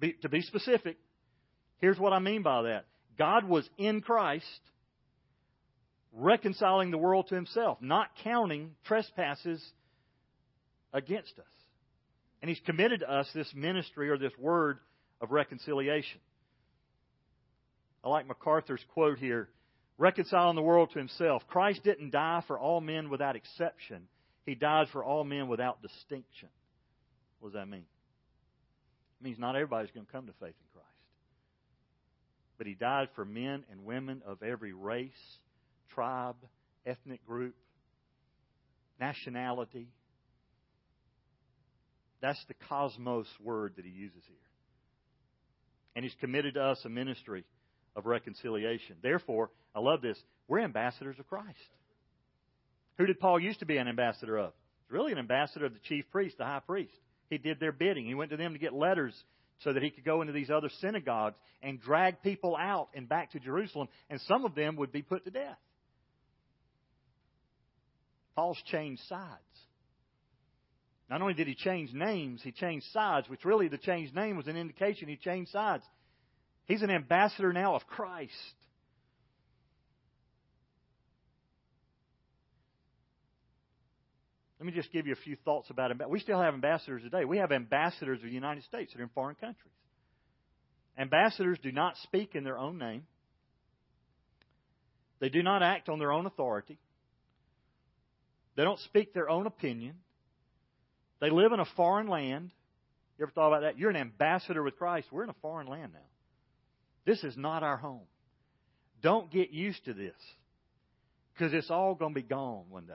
Be, 0.00 0.12
to 0.22 0.28
be 0.28 0.42
specific, 0.42 0.96
here's 1.80 1.98
what 1.98 2.12
I 2.12 2.18
mean 2.18 2.42
by 2.42 2.62
that. 2.62 2.84
God 3.18 3.44
was 3.44 3.68
in 3.78 4.00
Christ 4.00 4.44
reconciling 6.12 6.90
the 6.90 6.98
world 6.98 7.28
to 7.28 7.34
himself, 7.34 7.78
not 7.80 8.08
counting 8.22 8.74
trespasses 8.84 9.62
against 10.92 11.38
us. 11.38 11.44
And 12.40 12.48
he's 12.48 12.60
committed 12.64 13.00
to 13.00 13.10
us 13.10 13.28
this 13.34 13.52
ministry 13.54 14.10
or 14.10 14.18
this 14.18 14.32
word 14.38 14.78
of 15.20 15.32
reconciliation. 15.32 16.20
I 18.04 18.08
like 18.08 18.28
MacArthur's 18.28 18.84
quote 18.94 19.18
here 19.18 19.48
reconciling 19.98 20.54
the 20.54 20.62
world 20.62 20.90
to 20.92 20.98
himself. 20.98 21.42
Christ 21.48 21.82
didn't 21.82 22.10
die 22.10 22.42
for 22.46 22.58
all 22.58 22.80
men 22.80 23.10
without 23.10 23.36
exception, 23.36 24.08
he 24.46 24.54
died 24.54 24.86
for 24.92 25.04
all 25.04 25.24
men 25.24 25.48
without 25.48 25.82
distinction. 25.82 26.48
What 27.40 27.52
does 27.52 27.60
that 27.60 27.68
mean? 27.68 27.84
It 29.20 29.24
means 29.24 29.38
not 29.38 29.56
everybody's 29.56 29.90
going 29.90 30.06
to 30.06 30.12
come 30.12 30.26
to 30.26 30.32
faith 30.40 30.54
in. 30.60 30.67
But 32.58 32.66
he 32.66 32.74
died 32.74 33.08
for 33.14 33.24
men 33.24 33.64
and 33.70 33.84
women 33.84 34.22
of 34.26 34.42
every 34.42 34.72
race, 34.72 35.10
tribe, 35.94 36.36
ethnic 36.84 37.24
group, 37.24 37.54
nationality. 39.00 39.88
That's 42.20 42.44
the 42.48 42.54
cosmos 42.68 43.28
word 43.40 43.74
that 43.76 43.84
he 43.84 43.92
uses 43.92 44.22
here. 44.26 44.36
And 45.94 46.04
he's 46.04 46.14
committed 46.20 46.54
to 46.54 46.62
us 46.62 46.80
a 46.84 46.88
ministry 46.88 47.44
of 47.94 48.06
reconciliation. 48.06 48.96
Therefore, 49.02 49.50
I 49.74 49.80
love 49.80 50.02
this. 50.02 50.18
We're 50.48 50.60
ambassadors 50.60 51.18
of 51.18 51.28
Christ. 51.28 51.56
Who 52.96 53.06
did 53.06 53.20
Paul 53.20 53.38
used 53.38 53.60
to 53.60 53.66
be 53.66 53.76
an 53.76 53.88
ambassador 53.88 54.36
of? 54.36 54.52
Really 54.88 55.12
an 55.12 55.18
ambassador 55.18 55.66
of 55.66 55.74
the 55.74 55.80
chief 55.80 56.10
priest, 56.10 56.38
the 56.38 56.44
high 56.44 56.60
priest. 56.66 56.94
He 57.30 57.38
did 57.38 57.60
their 57.60 57.72
bidding. 57.72 58.06
He 58.06 58.14
went 58.14 58.30
to 58.30 58.36
them 58.36 58.54
to 58.54 58.58
get 58.58 58.72
letters 58.72 59.14
so 59.60 59.72
that 59.72 59.82
he 59.82 59.90
could 59.90 60.04
go 60.04 60.20
into 60.20 60.32
these 60.32 60.50
other 60.50 60.70
synagogues 60.80 61.36
and 61.62 61.80
drag 61.80 62.22
people 62.22 62.56
out 62.56 62.88
and 62.94 63.08
back 63.08 63.32
to 63.32 63.40
Jerusalem, 63.40 63.88
and 64.08 64.20
some 64.22 64.44
of 64.44 64.54
them 64.54 64.76
would 64.76 64.92
be 64.92 65.02
put 65.02 65.24
to 65.24 65.30
death. 65.30 65.58
Paul's 68.36 68.62
changed 68.70 69.02
sides. 69.08 69.42
Not 71.10 71.22
only 71.22 71.34
did 71.34 71.48
he 71.48 71.54
change 71.54 71.92
names, 71.92 72.40
he 72.42 72.52
changed 72.52 72.86
sides, 72.92 73.28
which 73.28 73.44
really 73.44 73.68
the 73.68 73.78
changed 73.78 74.14
name 74.14 74.36
was 74.36 74.46
an 74.46 74.56
indication 74.56 75.08
he 75.08 75.16
changed 75.16 75.50
sides. 75.50 75.82
He's 76.66 76.82
an 76.82 76.90
ambassador 76.90 77.52
now 77.52 77.74
of 77.74 77.86
Christ. 77.86 78.32
Let 84.58 84.66
me 84.66 84.72
just 84.72 84.92
give 84.92 85.06
you 85.06 85.12
a 85.12 85.16
few 85.16 85.36
thoughts 85.44 85.70
about 85.70 85.90
it. 85.90 86.10
We 86.10 86.18
still 86.18 86.40
have 86.40 86.54
ambassadors 86.54 87.02
today. 87.02 87.24
We 87.24 87.38
have 87.38 87.52
ambassadors 87.52 88.18
of 88.18 88.24
the 88.24 88.34
United 88.34 88.64
States 88.64 88.92
that 88.92 89.00
are 89.00 89.04
in 89.04 89.10
foreign 89.10 89.36
countries. 89.36 89.72
Ambassadors 90.98 91.58
do 91.62 91.70
not 91.70 91.96
speak 92.02 92.34
in 92.34 92.42
their 92.42 92.58
own 92.58 92.76
name. 92.76 93.04
They 95.20 95.28
do 95.28 95.42
not 95.42 95.62
act 95.62 95.88
on 95.88 96.00
their 96.00 96.12
own 96.12 96.26
authority. 96.26 96.78
They 98.56 98.64
don't 98.64 98.80
speak 98.80 99.14
their 99.14 99.30
own 99.30 99.46
opinion. 99.46 99.94
They 101.20 101.30
live 101.30 101.52
in 101.52 101.60
a 101.60 101.66
foreign 101.76 102.08
land. 102.08 102.50
You 103.16 103.24
ever 103.24 103.32
thought 103.32 103.48
about 103.48 103.60
that? 103.62 103.78
You're 103.78 103.90
an 103.90 103.96
ambassador 103.96 104.62
with 104.62 104.76
Christ. 104.76 105.08
We're 105.12 105.24
in 105.24 105.30
a 105.30 105.36
foreign 105.40 105.68
land 105.68 105.92
now. 105.92 106.00
This 107.04 107.22
is 107.22 107.36
not 107.36 107.62
our 107.62 107.76
home. 107.76 108.06
Don't 109.02 109.30
get 109.30 109.50
used 109.50 109.84
to 109.84 109.94
this 109.94 110.16
because 111.32 111.54
it's 111.54 111.70
all 111.70 111.94
going 111.94 112.12
to 112.12 112.20
be 112.20 112.26
gone 112.26 112.64
one 112.68 112.86
day. 112.86 112.94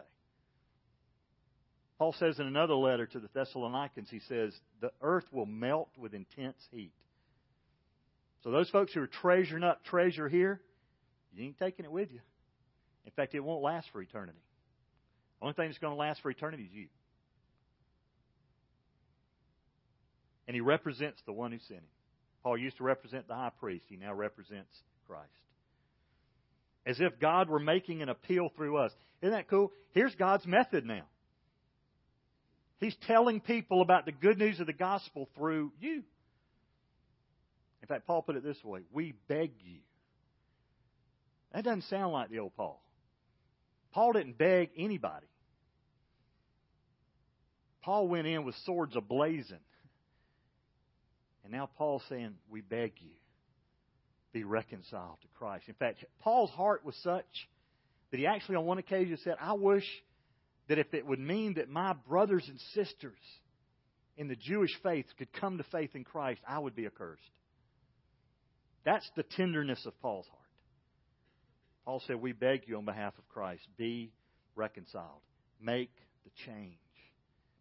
Paul 2.04 2.16
says 2.20 2.38
in 2.38 2.48
another 2.48 2.74
letter 2.74 3.06
to 3.06 3.20
the 3.22 3.30
Thessalonians, 3.34 4.10
he 4.10 4.20
says, 4.28 4.54
the 4.82 4.92
earth 5.02 5.24
will 5.32 5.46
melt 5.46 5.88
with 5.98 6.14
intense 6.14 6.58
heat. 6.70 6.92
So 8.44 8.52
those 8.52 8.70
folks 8.70 8.94
who 8.94 9.02
are 9.02 9.08
treasuring 9.08 9.64
up 9.64 9.86
treasure 9.86 10.28
here, 10.28 10.60
you 11.34 11.46
ain't 11.46 11.58
taking 11.58 11.86
it 11.86 11.92
with 11.94 12.12
you. 12.12 12.20
In 13.06 13.14
fact, 13.14 13.36
it 13.36 13.40
won't 13.40 13.64
last 13.64 13.88
for 13.94 14.02
eternity. 14.02 14.42
The 15.40 15.46
only 15.46 15.54
thing 15.54 15.70
that's 15.70 15.78
going 15.78 15.94
to 15.94 15.98
last 15.98 16.22
for 16.22 16.30
eternity 16.30 16.64
is 16.64 16.74
you. 16.74 16.88
And 20.50 20.56
he 20.56 20.60
represents 20.60 21.22
the 21.26 21.32
one 21.32 21.54
who 21.54 21.60
sent 21.60 21.80
him. 21.80 21.86
Paul 22.44 22.58
used 22.58 22.76
to 22.80 22.84
represent 22.84 23.30
the 23.30 23.36
high 23.36 23.52
priest. 23.62 23.86
He 23.88 23.96
now 23.96 24.14
represents 24.14 24.76
Christ. 25.08 25.32
As 26.86 27.00
if 27.00 27.18
God 27.18 27.48
were 27.48 27.60
making 27.60 28.02
an 28.02 28.10
appeal 28.10 28.52
through 28.58 28.76
us. 28.76 28.92
Isn't 29.22 29.32
that 29.32 29.48
cool? 29.48 29.72
Here's 29.94 30.14
God's 30.16 30.46
method 30.46 30.86
now. 30.86 31.04
He's 32.84 32.96
telling 33.08 33.40
people 33.40 33.82
about 33.82 34.06
the 34.06 34.12
good 34.12 34.38
news 34.38 34.60
of 34.60 34.68
the 34.68 34.74
gospel 34.74 35.30
through 35.38 35.72
you. 35.80 36.04
In 37.82 37.88
fact, 37.88 38.06
Paul 38.06 38.22
put 38.22 38.36
it 38.36 38.44
this 38.44 38.62
way 38.64 38.82
We 38.92 39.14
beg 39.28 39.52
you. 39.64 39.80
That 41.54 41.64
doesn't 41.64 41.84
sound 41.84 42.12
like 42.12 42.30
the 42.30 42.40
old 42.40 42.56
Paul. 42.56 42.84
Paul 43.94 44.14
didn't 44.14 44.38
beg 44.38 44.72
anybody. 44.78 45.28
Paul 47.84 48.08
went 48.08 48.28
in 48.28 48.44
with 48.44 48.56
swords 48.66 48.96
ablazing. 48.96 49.60
And 51.44 51.52
now 51.52 51.70
Paul's 51.78 52.04
saying, 52.10 52.36
We 52.50 52.62
beg 52.62 52.94
you, 53.00 53.12
be 54.34 54.44
reconciled 54.44 55.20
to 55.22 55.28
Christ. 55.38 55.66
In 55.68 55.76
fact, 55.76 56.04
Paul's 56.20 56.52
heart 56.52 56.84
was 56.84 56.96
such 57.04 57.48
that 58.12 58.18
he 58.18 58.26
actually, 58.26 58.56
on 58.56 58.66
one 58.66 58.78
occasion, 58.78 59.18
said, 59.24 59.36
I 59.40 59.54
wish 59.54 59.86
that 60.68 60.80
if 60.80 60.94
it 60.94 61.06
would 61.06 61.20
mean 61.20 61.56
that 61.56 61.70
my 61.70 61.94
brothers 62.08 62.46
and 62.48 62.60
sisters 62.74 63.20
in 64.18 64.28
the 64.28 64.36
Jewish 64.36 64.72
faith 64.82 65.06
could 65.18 65.32
come 65.34 65.58
to 65.58 65.64
faith 65.72 65.92
in 65.96 66.04
Christ, 66.04 66.42
I 66.48 66.60
would 66.60 66.76
be 66.76 66.86
accursed. 66.86 67.22
That's 68.86 69.10
the 69.16 69.24
tenderness 69.24 69.86
of 69.86 70.00
Paul's 70.02 70.28
heart. 70.28 70.40
Paul 71.86 72.02
said, 72.06 72.22
We 72.22 72.32
beg 72.32 72.64
you 72.68 72.78
on 72.78 72.86
behalf 72.86 73.14
of 73.18 73.28
Christ, 73.30 73.64
be 73.78 74.12
reconciled. 74.56 75.22
Make 75.62 75.92
the 76.24 76.32
change. 76.46 76.78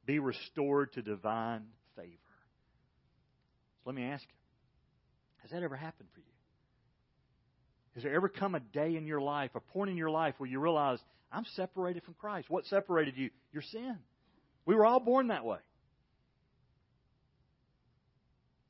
Be 0.07 0.19
restored 0.19 0.93
to 0.95 1.03
divine 1.03 1.65
favor. 1.97 2.09
So 3.83 3.91
let 3.91 3.95
me 3.95 4.05
ask 4.05 4.25
you 4.25 4.43
has 5.43 5.51
that 5.51 5.63
ever 5.65 5.77
happened 5.77 6.09
for 6.15 6.21
you? 6.21 6.27
Has 7.95 8.05
there 8.05 8.15
ever 8.15 8.29
come 8.29 8.55
a 8.55 8.61
day 8.61 8.97
in 8.97 9.07
your 9.07 9.21
life, 9.21 9.51
a 9.55 9.61
point 9.61 9.91
in 9.91 9.97
your 9.97 10.11
life 10.11 10.35
where 10.39 10.49
you 10.49 10.61
realize, 10.61 10.99
I'm 11.33 11.47
separated 11.57 12.05
from 12.05 12.15
Christ? 12.15 12.51
What 12.51 12.67
separated 12.67 13.17
you? 13.17 13.31
Your 13.53 13.63
sin. 13.63 13.99
We 14.67 14.75
were 14.75 14.85
all 14.85 15.01
born 15.01 15.29
that 15.29 15.45
way. 15.45 15.59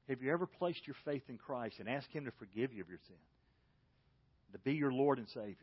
Have 0.09 0.22
you 0.22 0.33
ever 0.33 0.46
placed 0.46 0.87
your 0.87 0.96
faith 1.05 1.22
in 1.29 1.38
Christ 1.38 1.77
and 1.79 1.88
asked 1.88 2.12
Him 2.12 2.25
to 2.27 2.33
forgive 2.38 2.72
you 2.72 2.83
of 2.83 2.88
your 2.88 2.98
sin? 3.07 3.16
To 4.53 4.59
be 4.59 4.75
your 4.75 4.92
Lord 4.92 5.18
and 5.18 5.29
Savior? 5.29 5.57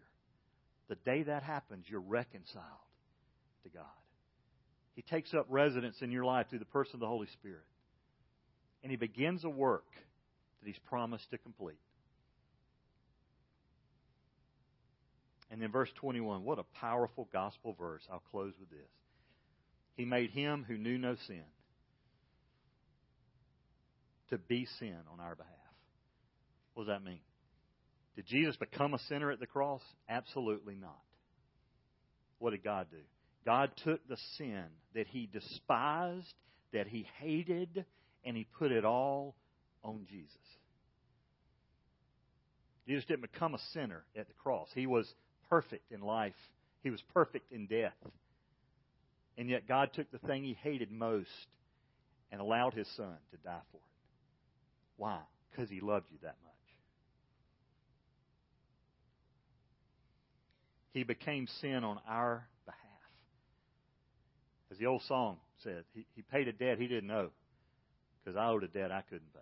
The 0.88 0.96
day 0.96 1.24
that 1.24 1.44
happens, 1.44 1.86
you're 1.88 2.00
reconciled 2.00 2.66
to 3.64 3.70
God. 3.70 3.86
He 4.96 5.04
takes 5.04 5.34
up 5.34 5.46
residence 5.50 5.98
in 6.02 6.12
your 6.12 6.26
life 6.26 6.48
through 6.50 6.60
the 6.60 6.66
person 6.66 6.96
of 6.96 7.00
the 7.00 7.08
Holy 7.08 7.28
Spirit. 7.28 7.64
And 8.84 8.92
He 8.92 8.98
begins 8.98 9.44
a 9.44 9.50
work 9.50 9.86
that 10.62 10.68
He's 10.68 10.80
promised 10.90 11.30
to 11.32 11.38
complete. 11.38 11.80
And 15.52 15.62
then 15.62 15.72
verse 15.72 15.90
21, 15.96 16.44
what 16.44 16.60
a 16.60 16.64
powerful 16.80 17.28
gospel 17.34 17.76
verse. 17.78 18.04
I'll 18.12 18.24
close 18.32 18.54
with 18.60 18.70
this. 18.70 18.90
He 19.96 20.06
made 20.06 20.30
him 20.30 20.64
who 20.68 20.78
knew 20.78 20.98
no 20.98 21.16
sin 21.28 21.44
to 24.30 24.38
be 24.38 24.68
sin 24.80 24.98
on 25.12 25.20
our 25.20 25.36
behalf. 25.36 25.54
What 26.74 26.86
does 26.86 26.94
that 26.94 27.04
mean? 27.04 27.20
Did 28.16 28.28
Jesus 28.28 28.56
become 28.58 28.94
a 28.94 29.00
sinner 29.00 29.32
at 29.32 29.40
the 29.40 29.48
cross? 29.48 29.82
Absolutely 30.08 30.76
not. 30.76 31.00
What 32.38 32.52
did 32.52 32.64
God 32.64 32.88
do? 32.92 32.98
God 33.46 33.72
took 33.84 34.08
the 34.08 34.18
sin 34.38 34.66
that 34.94 35.08
he 35.08 35.28
despised, 35.32 36.34
that 36.74 36.88
he 36.88 37.08
hated, 37.20 37.86
and 38.24 38.38
he 38.38 38.46
put 38.58 38.72
it 38.72 38.86
all 38.86 39.36
on 39.84 40.06
Jesus. 40.10 40.36
Jesus 42.88 43.06
didn't 43.06 43.22
become 43.32 43.54
a 43.54 43.60
sinner 43.74 44.04
at 44.16 44.28
the 44.28 44.34
cross. 44.34 44.68
He 44.74 44.88
was 44.88 45.12
perfect 45.50 45.92
in 45.92 46.02
life, 46.02 46.36
he 46.84 46.90
was 46.90 47.02
perfect 47.14 47.52
in 47.52 47.68
death. 47.68 47.94
And 49.38 49.50
yet 49.50 49.68
God 49.68 49.92
took 49.94 50.12
the 50.12 50.20
thing 50.20 50.44
he 50.44 50.58
hated 50.62 50.92
most 50.92 51.30
and 52.32 52.42
allowed 52.42 52.74
his 52.74 52.88
son 52.96 53.16
to 53.32 53.38
die 53.38 53.62
for 53.72 53.78
it. 53.78 53.84
Why? 54.98 55.20
Because 55.50 55.70
he 55.70 55.80
loved 55.80 56.08
you 56.12 56.18
that 56.22 56.36
much. 56.44 56.54
He 60.94 61.04
became 61.04 61.48
sin 61.62 61.84
on 61.84 62.00
our 62.08 62.48
behalf. 62.66 62.82
As 64.72 64.78
the 64.78 64.88
old 64.88 65.04
song 65.04 65.38
said, 65.64 65.84
he, 65.94 66.06
he 66.16 66.22
paid 66.22 66.48
a 66.48 66.54
debt 66.54 66.78
he 66.78 66.88
didn't 66.88 67.12
owe 67.12 67.32
because 68.24 68.36
I 68.36 68.50
owed 68.50 68.64
a 68.64 68.68
debt 68.68 68.92
I 68.92 69.02
couldn't 69.02 69.34
pay. 69.34 69.40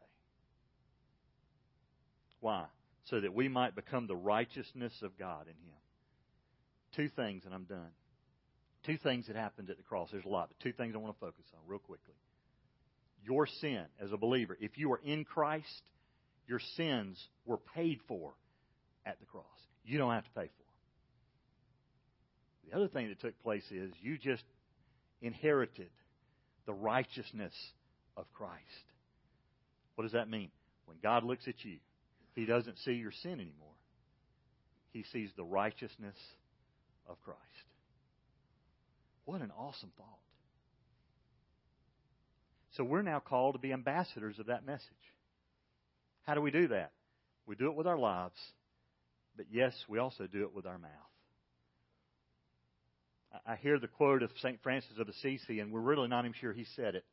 Why? 2.39 2.65
So 3.05 3.19
that 3.19 3.33
we 3.33 3.47
might 3.47 3.75
become 3.75 4.07
the 4.07 4.15
righteousness 4.15 4.93
of 5.01 5.17
God 5.17 5.43
in 5.43 5.53
him. 5.53 5.77
Two 6.97 7.09
things, 7.09 7.43
and 7.45 7.53
I'm 7.53 7.65
done. 7.65 7.91
Two 8.85 8.97
things 8.97 9.27
that 9.27 9.35
happened 9.35 9.69
at 9.69 9.77
the 9.77 9.83
cross. 9.83 10.09
There's 10.11 10.25
a 10.25 10.29
lot, 10.29 10.49
but 10.49 10.59
two 10.59 10.73
things 10.73 10.95
I 10.95 10.97
want 10.97 11.13
to 11.13 11.19
focus 11.19 11.45
on 11.53 11.59
real 11.67 11.79
quickly. 11.79 12.15
Your 13.23 13.45
sin 13.45 13.85
as 14.01 14.11
a 14.11 14.17
believer, 14.17 14.57
if 14.59 14.77
you 14.77 14.91
are 14.93 15.01
in 15.03 15.23
Christ, 15.23 15.83
your 16.47 16.59
sins 16.75 17.23
were 17.45 17.57
paid 17.75 17.99
for 18.07 18.33
at 19.05 19.19
the 19.19 19.27
cross. 19.27 19.45
You 19.85 19.99
don't 19.99 20.11
have 20.11 20.23
to 20.23 20.29
pay 20.31 20.47
for 20.47 20.63
them. 20.63 20.67
The 22.69 22.75
other 22.77 22.87
thing 22.87 23.09
that 23.09 23.21
took 23.21 23.39
place 23.43 23.69
is 23.69 23.91
you 24.01 24.17
just 24.17 24.43
inherited 25.21 25.89
the 26.65 26.73
righteousness 26.73 27.53
of 28.15 28.25
Christ. 28.33 28.63
What 29.95 30.03
does 30.03 30.13
that 30.13 30.29
mean? 30.29 30.49
When 30.85 30.97
God 31.03 31.23
looks 31.23 31.47
at 31.47 31.63
you, 31.63 31.77
He 32.33 32.45
doesn't 32.45 32.79
see 32.79 32.93
your 32.93 33.11
sin 33.23 33.33
anymore. 33.33 33.75
he 34.93 35.03
sees 35.11 35.29
the 35.35 35.43
righteousness 35.43 36.15
of 37.07 37.21
Christ. 37.23 37.39
What 39.25 39.41
an 39.41 39.51
awesome 39.57 39.91
thought. 39.97 40.19
So 42.75 42.83
we're 42.83 43.01
now 43.01 43.19
called 43.19 43.55
to 43.55 43.59
be 43.59 43.73
ambassadors 43.73 44.39
of 44.39 44.47
that 44.47 44.65
message. 44.65 44.87
How 46.23 46.35
do 46.35 46.41
we 46.41 46.51
do 46.51 46.67
that? 46.69 46.91
We 47.45 47.55
do 47.55 47.67
it 47.67 47.75
with 47.75 47.87
our 47.87 47.97
lives, 47.97 48.35
but 49.35 49.47
yes, 49.51 49.73
we 49.87 49.99
also 49.99 50.27
do 50.27 50.43
it 50.43 50.53
with 50.53 50.65
our 50.65 50.77
mouth. 50.77 50.91
I 53.45 53.55
hear 53.55 53.79
the 53.79 53.87
quote 53.87 54.23
of 54.23 54.31
St. 54.41 54.59
Francis 54.61 54.97
of 54.99 55.07
Assisi, 55.09 55.59
and 55.59 55.71
we're 55.71 55.79
really 55.79 56.07
not 56.07 56.25
even 56.25 56.33
sure 56.33 56.53
he 56.53 56.65
said 56.75 56.95
it. 56.95 57.05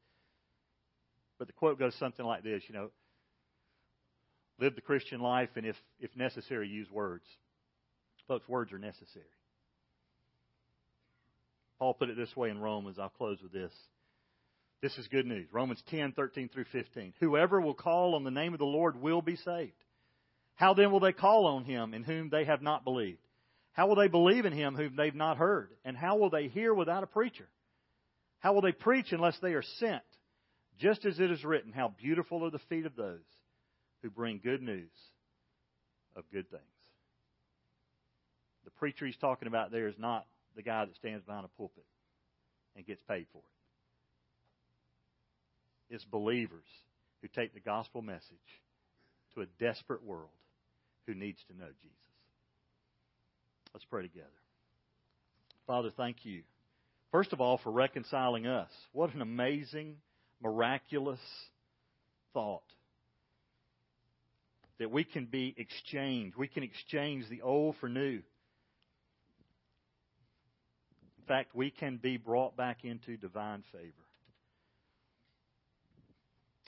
But 1.39 1.49
the 1.49 1.53
quote 1.53 1.79
goes 1.79 1.95
something 1.97 2.25
like 2.25 2.43
this, 2.43 2.63
you 2.69 2.75
know, 2.75 2.91
live 4.59 4.75
the 4.75 4.81
Christian 4.81 5.21
life, 5.21 5.51
and 5.57 5.67
if, 5.67 5.77
if 5.99 6.17
necessary, 6.17 6.69
use 6.69 6.91
words. 6.91 7.25
Folks, 8.29 8.49
words 8.49 8.73
are 8.73 8.79
necessary. 8.79 9.25
Paul 11.79 11.95
put 11.95 12.11
it 12.11 12.17
this 12.17 12.35
way 12.37 12.51
in 12.51 12.59
Romans. 12.59 12.99
I'll 12.99 13.09
close 13.09 13.39
with 13.43 13.53
this. 13.53 13.73
This 14.81 14.97
is 14.99 15.09
good 15.09 15.27
news. 15.27 15.49
Romans 15.53 15.83
10, 15.89 16.13
13 16.13 16.51
through 16.51 16.67
15. 16.71 17.15
Whoever 17.21 17.61
will 17.61 17.75
call 17.75 18.15
on 18.15 18.25
the 18.25 18.31
name 18.31 18.53
of 18.53 18.59
the 18.59 18.65
Lord 18.65 19.01
will 19.01 19.23
be 19.23 19.37
saved. 19.37 19.73
How 20.57 20.75
then 20.75 20.93
will 20.93 21.01
they 21.01 21.13
call 21.13 21.47
on 21.47 21.65
him 21.65 21.95
in 21.95 22.05
whom 22.05 22.29
they 22.29 22.45
have 22.45 22.63
not 22.63 22.85
believed? 22.85 23.19
How 23.73 23.89
will 23.89 23.97
they 23.97 24.09
believe 24.09 24.45
in 24.45 24.53
him 24.53 24.77
whom 24.77 24.95
they've 24.95 25.15
not 25.15 25.37
heard? 25.37 25.71
And 25.85 25.97
how 25.97 26.17
will 26.17 26.31
they 26.31 26.49
hear 26.49 26.73
without 26.73 27.03
a 27.03 27.09
preacher? 27.09 27.49
How 28.39 28.53
will 28.53 28.61
they 28.61 28.73
preach 28.73 29.11
unless 29.11 29.39
they 29.41 29.55
are 29.55 29.65
sent? 29.79 30.03
Just 30.79 31.05
as 31.05 31.19
it 31.19 31.31
is 31.31 31.45
written, 31.45 31.73
how 31.73 31.95
beautiful 32.01 32.45
are 32.45 32.51
the 32.51 32.61
feet 32.69 32.87
of 32.87 32.95
those 32.95 33.25
who 34.03 34.11
bring 34.11 34.41
good 34.43 34.63
news 34.63 34.91
of 36.15 36.25
good 36.31 36.49
things. 36.51 36.63
The 38.65 38.71
preacher 38.71 39.07
he's 39.07 39.17
talking 39.17 39.49
about 39.49 39.73
there 39.73 39.89
is 39.89 39.99
not 39.99 40.27
the 40.57 40.63
guy 40.63 40.85
that 40.85 40.95
stands 40.97 41.25
behind 41.25 41.45
a 41.45 41.57
pulpit 41.57 41.85
and 42.77 42.87
gets 42.87 43.01
paid 43.09 43.27
for 43.33 43.39
it. 43.39 43.45
It's 45.95 46.05
believers 46.05 46.65
who 47.23 47.29
take 47.29 47.55
the 47.55 47.61
gospel 47.61 48.03
message 48.03 48.23
to 49.35 49.43
a 49.43 49.47
desperate 49.59 50.03
world 50.05 50.29
who 51.07 51.15
needs 51.15 51.39
to 51.49 51.57
know 51.57 51.69
Jesus. 51.83 51.99
Let's 53.73 53.85
pray 53.85 54.03
together. 54.03 54.29
Father, 55.67 55.91
thank 55.97 56.25
you. 56.25 56.43
First 57.11 57.33
of 57.33 57.41
all, 57.41 57.59
for 57.59 57.71
reconciling 57.71 58.47
us. 58.47 58.71
What 58.93 59.15
an 59.15 59.23
amazing, 59.23 59.97
miraculous 60.43 61.21
thought. 62.33 62.63
That 64.79 64.91
we 64.91 65.05
can 65.05 65.27
be 65.27 65.55
exchanged. 65.57 66.37
We 66.37 66.49
can 66.49 66.63
exchange 66.63 67.29
the 67.29 67.43
old 67.43 67.77
for 67.81 67.89
new. 67.89 68.23
Fact, 71.27 71.55
we 71.55 71.71
can 71.71 71.97
be 71.97 72.17
brought 72.17 72.57
back 72.57 72.85
into 72.85 73.17
divine 73.17 73.63
favor. 73.73 73.93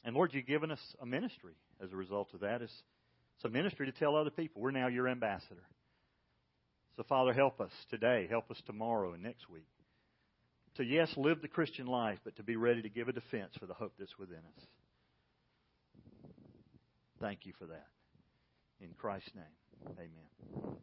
And 0.04 0.14
Lord, 0.14 0.32
you've 0.32 0.46
given 0.46 0.70
us 0.70 0.80
a 1.00 1.06
ministry 1.06 1.54
as 1.82 1.92
a 1.92 1.96
result 1.96 2.32
of 2.32 2.40
that. 2.40 2.62
It's, 2.62 2.72
it's 3.36 3.44
a 3.44 3.48
ministry 3.48 3.86
to 3.86 3.92
tell 3.92 4.16
other 4.16 4.30
people 4.30 4.62
we're 4.62 4.70
now 4.70 4.86
your 4.86 5.08
ambassador. 5.08 5.64
So, 6.96 7.02
Father, 7.02 7.34
help 7.34 7.60
us 7.60 7.72
today, 7.90 8.26
help 8.30 8.50
us 8.50 8.62
tomorrow 8.66 9.12
and 9.12 9.22
next 9.22 9.50
week 9.50 9.66
to, 10.76 10.84
yes, 10.84 11.12
live 11.16 11.42
the 11.42 11.48
Christian 11.48 11.86
life, 11.86 12.18
but 12.24 12.36
to 12.36 12.42
be 12.42 12.56
ready 12.56 12.82
to 12.82 12.88
give 12.88 13.08
a 13.08 13.12
defense 13.12 13.52
for 13.58 13.66
the 13.66 13.74
hope 13.74 13.94
that's 13.98 14.18
within 14.18 14.38
us. 14.38 14.64
Thank 17.20 17.46
you 17.46 17.52
for 17.58 17.66
that. 17.66 17.86
In 18.80 18.90
Christ's 18.96 19.30
name, 19.34 19.96
amen. 19.98 20.76